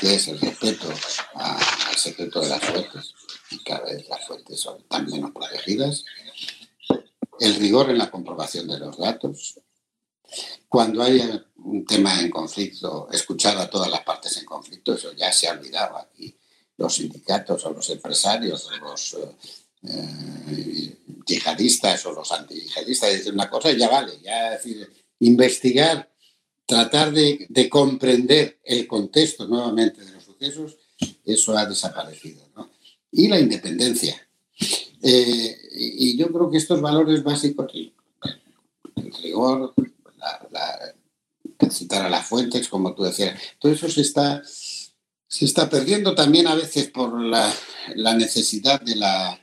[0.00, 0.86] que es el respeto
[1.34, 3.14] al secreto de las fuentes
[3.50, 6.04] y cada vez las fuentes son tan menos protegidas,
[7.40, 9.60] el rigor en la comprobación de los datos,
[10.68, 11.20] Cuando hay
[11.56, 15.52] un tema en conflicto, escuchar a todas las partes en conflicto, eso ya se ha
[15.52, 16.36] olvidado aquí.
[16.76, 19.16] Los sindicatos o los empresarios o los
[19.84, 24.58] eh, yihadistas o los antiyihadistas dicen una cosa y ya vale, ya
[25.20, 26.10] investigar,
[26.66, 30.76] tratar de, de comprender el contexto nuevamente de los sucesos,
[31.24, 32.48] eso ha desaparecido.
[32.56, 32.73] ¿no?
[33.16, 34.20] Y la independencia.
[35.00, 39.72] Eh, y yo creo que estos valores básicos, el rigor,
[40.50, 40.94] la,
[41.70, 46.48] citar a las fuentes, como tú decías, todo eso se está, se está perdiendo también
[46.48, 47.52] a veces por la,
[47.94, 49.40] la necesidad de la,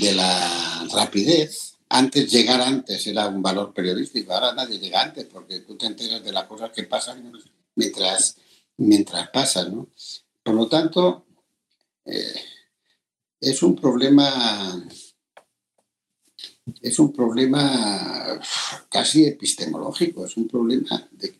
[0.00, 1.76] de la rapidez.
[1.88, 6.22] Antes, llegar antes era un valor periodístico, ahora nadie llega antes porque tú te enteras
[6.22, 7.32] de las cosas que pasan
[7.74, 8.36] mientras,
[8.76, 9.74] mientras pasan.
[9.74, 9.88] ¿no?
[10.42, 11.24] Por lo tanto,
[12.04, 12.34] eh,
[13.40, 14.88] es un problema
[16.82, 18.40] es un problema
[18.88, 21.34] casi epistemológico, es un problema de,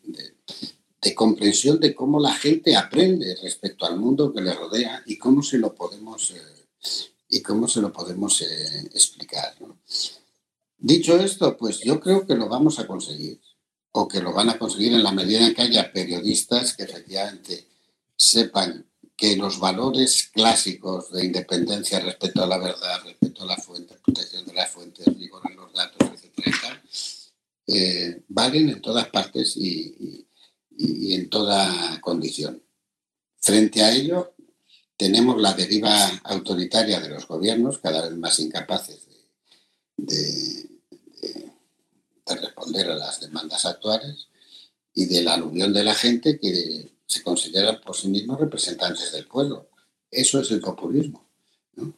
[1.15, 5.59] comprensión de cómo la gente aprende respecto al mundo que le rodea y cómo se
[5.59, 6.67] lo podemos, eh,
[7.31, 9.55] y cómo se lo podemos eh, explicar.
[10.77, 13.41] Dicho esto, pues yo creo que lo vamos a conseguir,
[13.93, 17.67] o que lo van a conseguir en la medida en que haya periodistas que efectivamente
[18.17, 18.87] sepan
[19.19, 24.47] que los valores clásicos de independencia respecto a la verdad, respecto a la fuente, protección
[24.47, 26.83] de las fuentes, rigor en los datos, etcétera,
[27.67, 30.25] eh, valen en todas partes y,
[31.13, 32.63] en toda condición.
[33.41, 34.35] Frente a ello,
[34.97, 35.93] tenemos la deriva
[36.23, 39.01] autoritaria de los gobiernos, cada vez más incapaces
[39.97, 40.69] de,
[42.25, 44.29] de responder a las demandas actuales
[44.95, 49.27] y de la aluvión de la gente que se consideran por sí mismos representantes del
[49.27, 49.71] pueblo.
[50.11, 51.27] Eso es el populismo.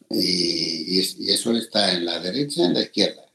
[0.09, 0.99] Y,
[1.29, 3.25] eso está en la derecha y en la izquierda.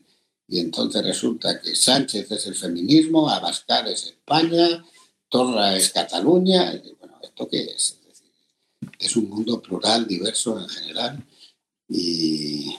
[0.49, 4.85] Y entonces resulta que Sánchez es el feminismo, Abascal es España,
[5.29, 6.81] Torra es Cataluña.
[6.99, 7.99] bueno, ¿esto qué es?
[8.99, 11.27] Es, un mundo plural, diverso en general.
[11.89, 12.75] Y,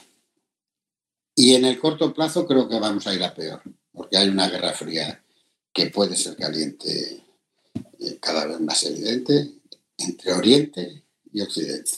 [1.36, 4.48] y en el corto plazo creo que vamos a ir a peor, porque hay una
[4.48, 5.22] guerra fría
[5.72, 7.27] que puede ser caliente
[8.20, 9.52] cada vez más evidente
[9.98, 11.90] entre Oriente y Occidente.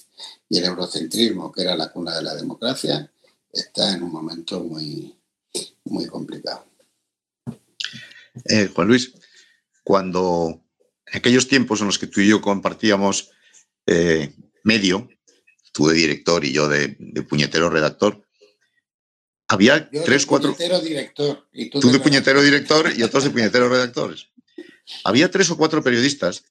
[0.49, 3.11] Y el eurocentrismo, que era la cuna de la democracia,
[3.53, 5.15] está en un momento muy,
[5.85, 6.67] muy complicado.
[8.45, 9.13] Eh, Juan Luis,
[9.83, 10.63] cuando
[11.07, 13.31] en aquellos tiempos en los que tú y yo compartíamos
[13.87, 14.35] eh,
[14.65, 15.09] medio,
[15.73, 16.97] tú de director y yo de,
[17.29, 18.25] puñetero redactor,
[19.49, 20.55] había tres, cuatro.
[20.83, 24.29] Director, y tú, tú de puñetero director y otros de puñetero redactores.
[25.05, 26.45] Había tres o cuatro periodistas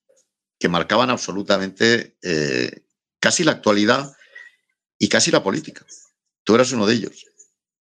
[0.59, 2.83] que marcaban absolutamente eh,
[3.19, 4.13] casi la actualidad
[4.97, 5.85] y casi la política.
[6.43, 7.25] Tú eras uno de ellos.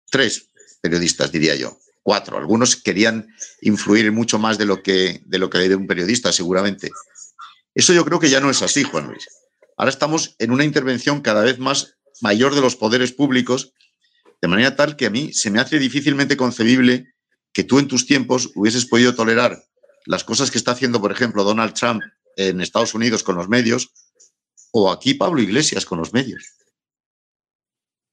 [0.09, 0.47] Tres
[0.81, 1.77] periodistas, diría yo.
[2.01, 2.37] Cuatro.
[2.37, 3.27] Algunos querían
[3.61, 6.91] influir mucho más de lo que de lo que de un periodista, seguramente.
[7.75, 9.27] Eso yo creo que ya no es así, Juan Luis.
[9.77, 13.73] Ahora estamos en una intervención cada vez más mayor de los poderes públicos,
[14.41, 17.13] de manera tal que a mí se me hace difícilmente concebible
[17.53, 19.63] que tú en tus tiempos hubieses podido tolerar
[20.05, 22.01] las cosas que está haciendo, por ejemplo, Donald Trump
[22.35, 23.91] en Estados Unidos con los medios,
[24.71, 26.53] o aquí Pablo Iglesias con los medios.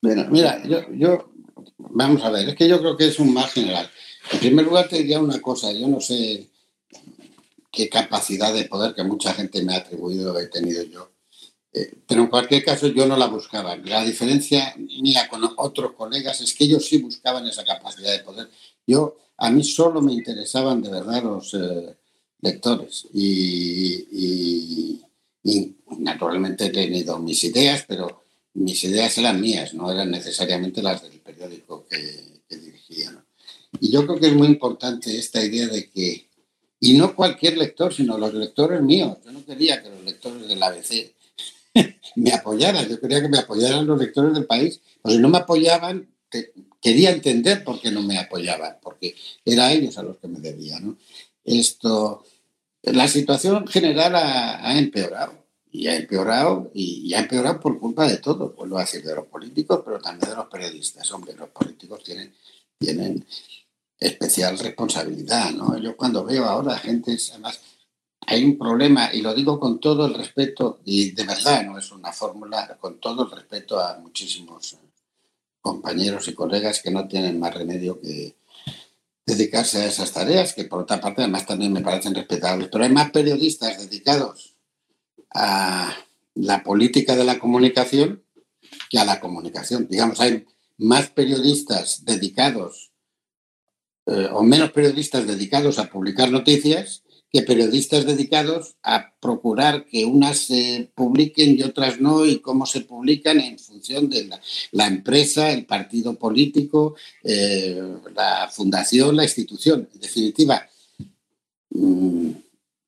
[0.03, 1.33] Bueno, mira, yo,
[1.79, 3.91] vamos a ver, es que yo creo que es un más general.
[4.33, 6.49] En primer lugar, te diría una cosa, yo no sé
[7.71, 11.13] qué capacidad de poder que mucha gente me ha atribuido he tenido yo.
[11.73, 13.77] Eh, pero en cualquier caso yo no la buscaba.
[13.77, 18.51] La diferencia mía con otros colegas es que ellos sí buscaban esa capacidad de poder.
[18.87, 21.97] Yo a mí solo me interesaban de verdad los eh,
[22.43, 25.01] lectores y,
[25.99, 28.25] naturalmente he tenido mis ideas, pero
[28.55, 33.25] mis ideas eran mías, no eran necesariamente las del periódico que, dirigía.
[33.81, 36.29] Y yo creo que es muy importante esta idea de que,
[36.81, 40.63] y no cualquier lector, sino los lectores míos, yo no quería que los lectores del
[40.63, 41.15] ABC
[42.17, 45.39] me apoyaran, yo quería que me apoyaran los lectores del país, pues si no me
[45.39, 46.09] apoyaban,
[46.81, 49.15] quería entender por qué no me apoyaban, porque
[49.45, 50.81] era a ellos a los que me debía.
[51.45, 52.25] Esto,
[52.83, 55.35] la situación general ha, empeorado
[55.71, 59.27] y ha empeorado y, ha empeorado por culpa de todo, vuelvo a decir, de los
[59.27, 61.11] políticos, pero también de los periodistas.
[61.13, 62.35] Hombre, los políticos tienen,
[62.79, 63.25] tienen
[63.99, 65.77] especial responsabilidad, ¿no?
[65.79, 67.61] Yo cuando veo ahora gente, además,
[68.27, 71.91] hay un problema, y lo digo con todo el respeto, y de verdad no es
[71.91, 74.77] una fórmula, con todo el respeto a muchísimos
[75.61, 78.37] compañeros y colegas que no tienen más remedio que
[79.27, 82.69] dedicarse a esas tareas, que por otra parte además también me parecen respetables.
[82.71, 84.57] Pero hay más periodistas dedicados
[85.33, 85.95] a
[86.35, 88.25] la política de la comunicación
[88.89, 89.87] que a la comunicación.
[89.89, 90.47] Digamos, hay
[90.79, 92.91] más periodistas dedicados
[94.07, 100.39] eh, o menos periodistas dedicados a publicar noticias que periodistas dedicados a procurar que unas
[100.39, 104.29] se publiquen y otras no, y cómo se publican en función de
[104.73, 107.81] la, empresa, el partido político, eh,
[108.15, 109.89] la fundación, la institución.
[109.95, 110.69] En definitiva,
[111.71, 112.31] mm,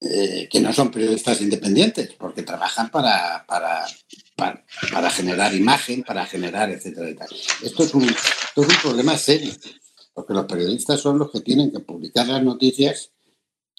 [0.00, 3.86] eh, que no son periodistas independientes, porque trabajan para, para,
[4.34, 7.26] para, generar imagen, para generar, etcétera.
[7.62, 9.52] Esto es, un, esto es un problema serio,
[10.12, 13.11] porque los periodistas son los que tienen que publicar las noticias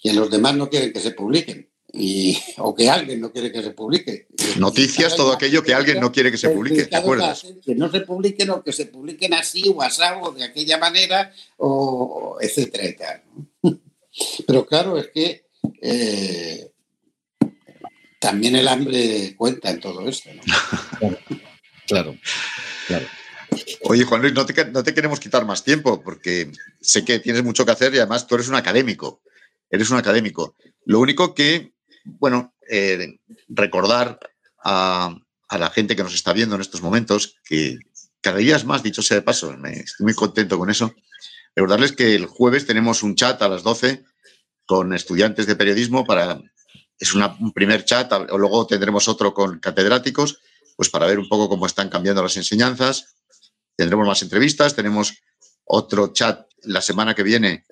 [0.04, 1.70] que los demás no quieren que se publiquen.
[1.90, 4.26] Y, o que alguien no quiere que se publique.
[4.58, 7.46] Noticias, todo aquello que alguien no quiere que se publique, ¿te acuerdas?
[7.64, 12.36] Que no se publiquen o que se publiquen así o o de aquella manera, o,
[12.40, 13.22] etcétera.
[14.46, 15.46] Pero claro, es que
[15.80, 16.70] eh,
[18.18, 20.28] también el hambre cuenta en todo esto.
[21.86, 22.18] claro,
[22.88, 23.06] claro.
[23.82, 26.50] Oye, Juan Luis, no te, no te queremos quitar más tiempo porque
[26.80, 29.22] sé que tienes mucho que hacer y además tú eres un académico
[29.74, 30.54] eres un académico.
[30.84, 33.18] Lo único que, bueno, eh,
[33.48, 34.18] recordar
[34.62, 35.16] a,
[35.50, 37.78] la gente que nos está viendo en estos momentos, que
[38.20, 40.94] cada día es más, dicho sea de paso, me, estoy muy contento con eso,
[41.54, 44.04] recordarles que el jueves tenemos un chat a las 12
[44.66, 46.40] con estudiantes de periodismo para,
[46.98, 50.40] es un primer chat, o luego tendremos otro con catedráticos,
[50.76, 53.14] pues para ver un poco cómo están cambiando las enseñanzas.
[53.76, 55.14] Tendremos más entrevistas, tenemos
[55.64, 57.64] otro chat la semana que viene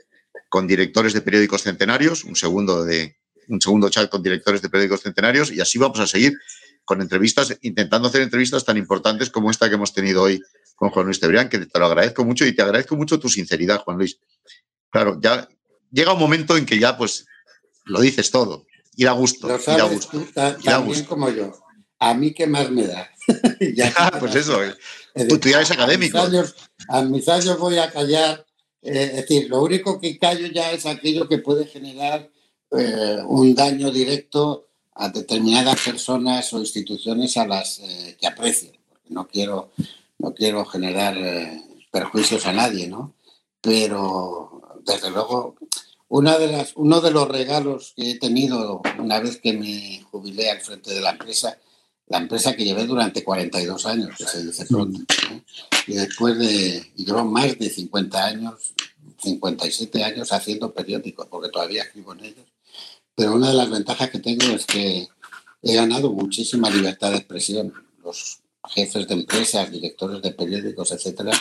[0.48, 3.16] con directores de periódicos centenarios, un segundo, de,
[3.48, 6.34] un segundo chat con directores de periódicos centenarios y así vamos a seguir
[6.84, 10.40] con entrevistas, intentando hacer entrevistas tan importantes como esta que hemos tenido hoy
[10.74, 13.80] con Juan Luis Tebrián, que te lo agradezco mucho y te agradezco mucho tu sinceridad,
[13.82, 14.18] Juan Luis.
[14.90, 15.48] Claro, ya
[15.90, 17.26] llega un momento en que ya pues
[17.84, 18.66] lo dices todo,
[18.96, 20.18] ir a gusto, lo ir a gusto.
[20.18, 21.52] Tú, también como yo.
[21.98, 23.08] A mí qué más me da.
[23.74, 24.58] ya, pues eso.
[25.28, 26.18] Tú, tú, ya eres académico.
[26.88, 28.44] a mis años voy a callar
[28.82, 32.30] eh, es decir, lo único que callo ya es aquello que puede generar
[32.72, 38.72] eh, un daño directo a determinadas personas o instituciones a las eh, que aprecio.
[39.08, 39.70] no quiero,
[40.18, 41.16] no quiero generar
[41.90, 43.14] perjuicios a nadie, ¿no?
[43.60, 45.56] Pero, desde luego,
[46.08, 50.50] una de las, uno de los regalos que he tenido una vez que me jubilé
[50.50, 51.58] al frente de la empresa,
[52.12, 55.00] la empresa que llevé durante 42 años, que se dice pronto,
[55.86, 58.74] y después de, y más de 50 años,
[59.16, 62.44] 57 años haciendo periódicos, porque todavía escribo en ellos.
[63.14, 65.08] Pero una de las ventajas que tengo es que
[65.62, 67.72] he ganado muchísima libertad de expresión.
[68.04, 71.32] Los jefes de empresas, directores de periódicos, etcétera,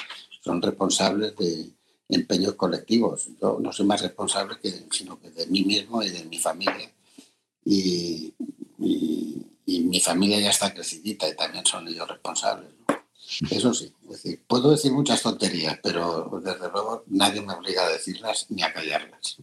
[0.41, 1.69] son responsables de
[2.07, 3.27] empeños colectivos.
[3.41, 6.89] Yo no soy más responsable que, sino que de mí mismo y de mi familia.
[7.65, 8.33] Y,
[9.65, 12.71] mi familia ya está crecidita y también son ellos responsables.
[13.49, 18.47] Eso sí, decir, puedo decir muchas tonterías, pero desde luego nadie me obliga a decirlas
[18.49, 19.37] ni a callarlas.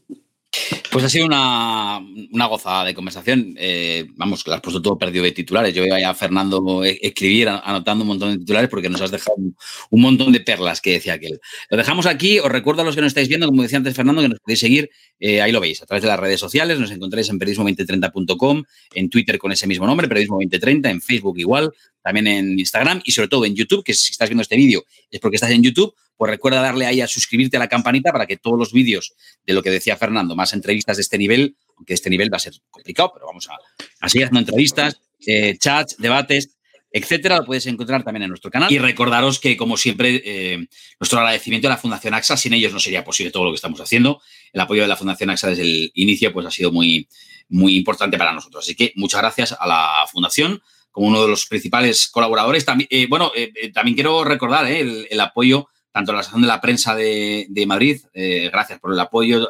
[0.90, 2.00] Pues ha sido una,
[2.48, 3.54] gozada de conversación.
[3.58, 5.74] Eh, vamos, que lo has puesto todo perdido de titulares.
[5.74, 9.36] Yo voy a Fernando e, escribir anotando un montón de titulares porque nos has dejado
[9.36, 11.40] un, montón de perlas que decía aquel.
[11.68, 12.38] Lo dejamos aquí.
[12.38, 14.60] Os recuerdo a los que nos estáis viendo, como decía antes Fernando, que nos podéis
[14.60, 14.90] seguir.
[15.20, 16.78] Eh, ahí lo veis, a través de las redes sociales.
[16.78, 18.64] Nos encontráis en periodismo2030.com,
[18.94, 21.70] en Twitter con ese mismo nombre, periodismo2030, en Facebook igual,
[22.02, 25.20] también en Instagram y sobre todo en YouTube, que si estás viendo este vídeo es
[25.20, 28.36] porque estás en YouTube pues recuerda darle ahí a suscribirte a la campanita para que
[28.36, 29.14] todos los vídeos
[29.46, 32.40] de lo que decía Fernando, más entrevistas de este nivel, aunque este nivel va a
[32.40, 36.56] ser complicado, pero vamos a, seguir haciendo entrevistas, eh, chats, debates,
[36.90, 38.72] etcétera, lo puedes encontrar también en nuestro canal.
[38.72, 40.66] Y recordaros que, como siempre, eh,
[40.98, 43.80] nuestro agradecimiento a la Fundación AXA, sin ellos no sería posible todo lo que estamos
[43.80, 44.22] haciendo.
[44.52, 47.08] El apoyo de la Fundación AXA desde el inicio pues, ha sido muy,
[47.48, 48.64] muy importante para nosotros.
[48.64, 52.64] Así que muchas gracias a la Fundación como uno de los principales colaboradores.
[52.64, 53.30] También, eh, bueno,
[53.74, 58.78] también quiero recordar el, apoyo tanto la Asociación de la Prensa de, Madrid, eh, gracias
[58.78, 59.48] por el apoyo,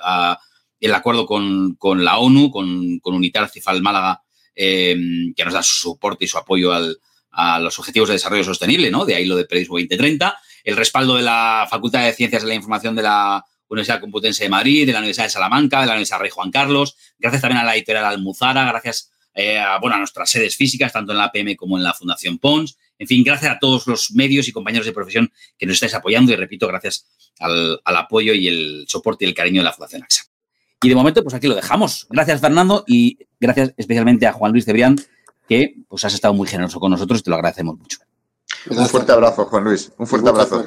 [0.80, 4.22] el acuerdo con, la ONU, con, con UNITAR Cifal Málaga,
[4.54, 8.90] em, que nos da su soporte y su apoyo a los Objetivos de Desarrollo Sostenible,
[8.90, 9.04] ¿no?
[9.04, 12.54] De ahí lo de Periodismo 2030, el respaldo de la Facultad de Ciencias de la
[12.54, 16.20] Información de la Universidad Complutense de Madrid, de la Universidad de Salamanca, de la Universidad
[16.20, 20.30] Rey Juan Carlos, gracias también a la editorial Almuzara, gracias eh, a, bueno, a nuestras
[20.30, 23.58] sedes físicas, tanto en la APM como en la Fundación Pons, en fin, gracias a
[23.58, 27.06] todos los medios y compañeros de profesión que nos estáis apoyando y repito, gracias
[27.38, 30.27] al, apoyo y el soporte y el cariño de la Fundación AXA.
[30.82, 32.06] Y de momento, pues aquí lo dejamos.
[32.10, 34.96] Gracias, Fernando, y gracias especialmente a Juan Luis Cebrián,
[35.48, 37.98] que pues has estado muy generoso con nosotros y te lo agradecemos mucho.
[38.70, 39.92] Un fuerte abrazo, Juan Luis.
[39.98, 40.64] Un fuerte abrazo.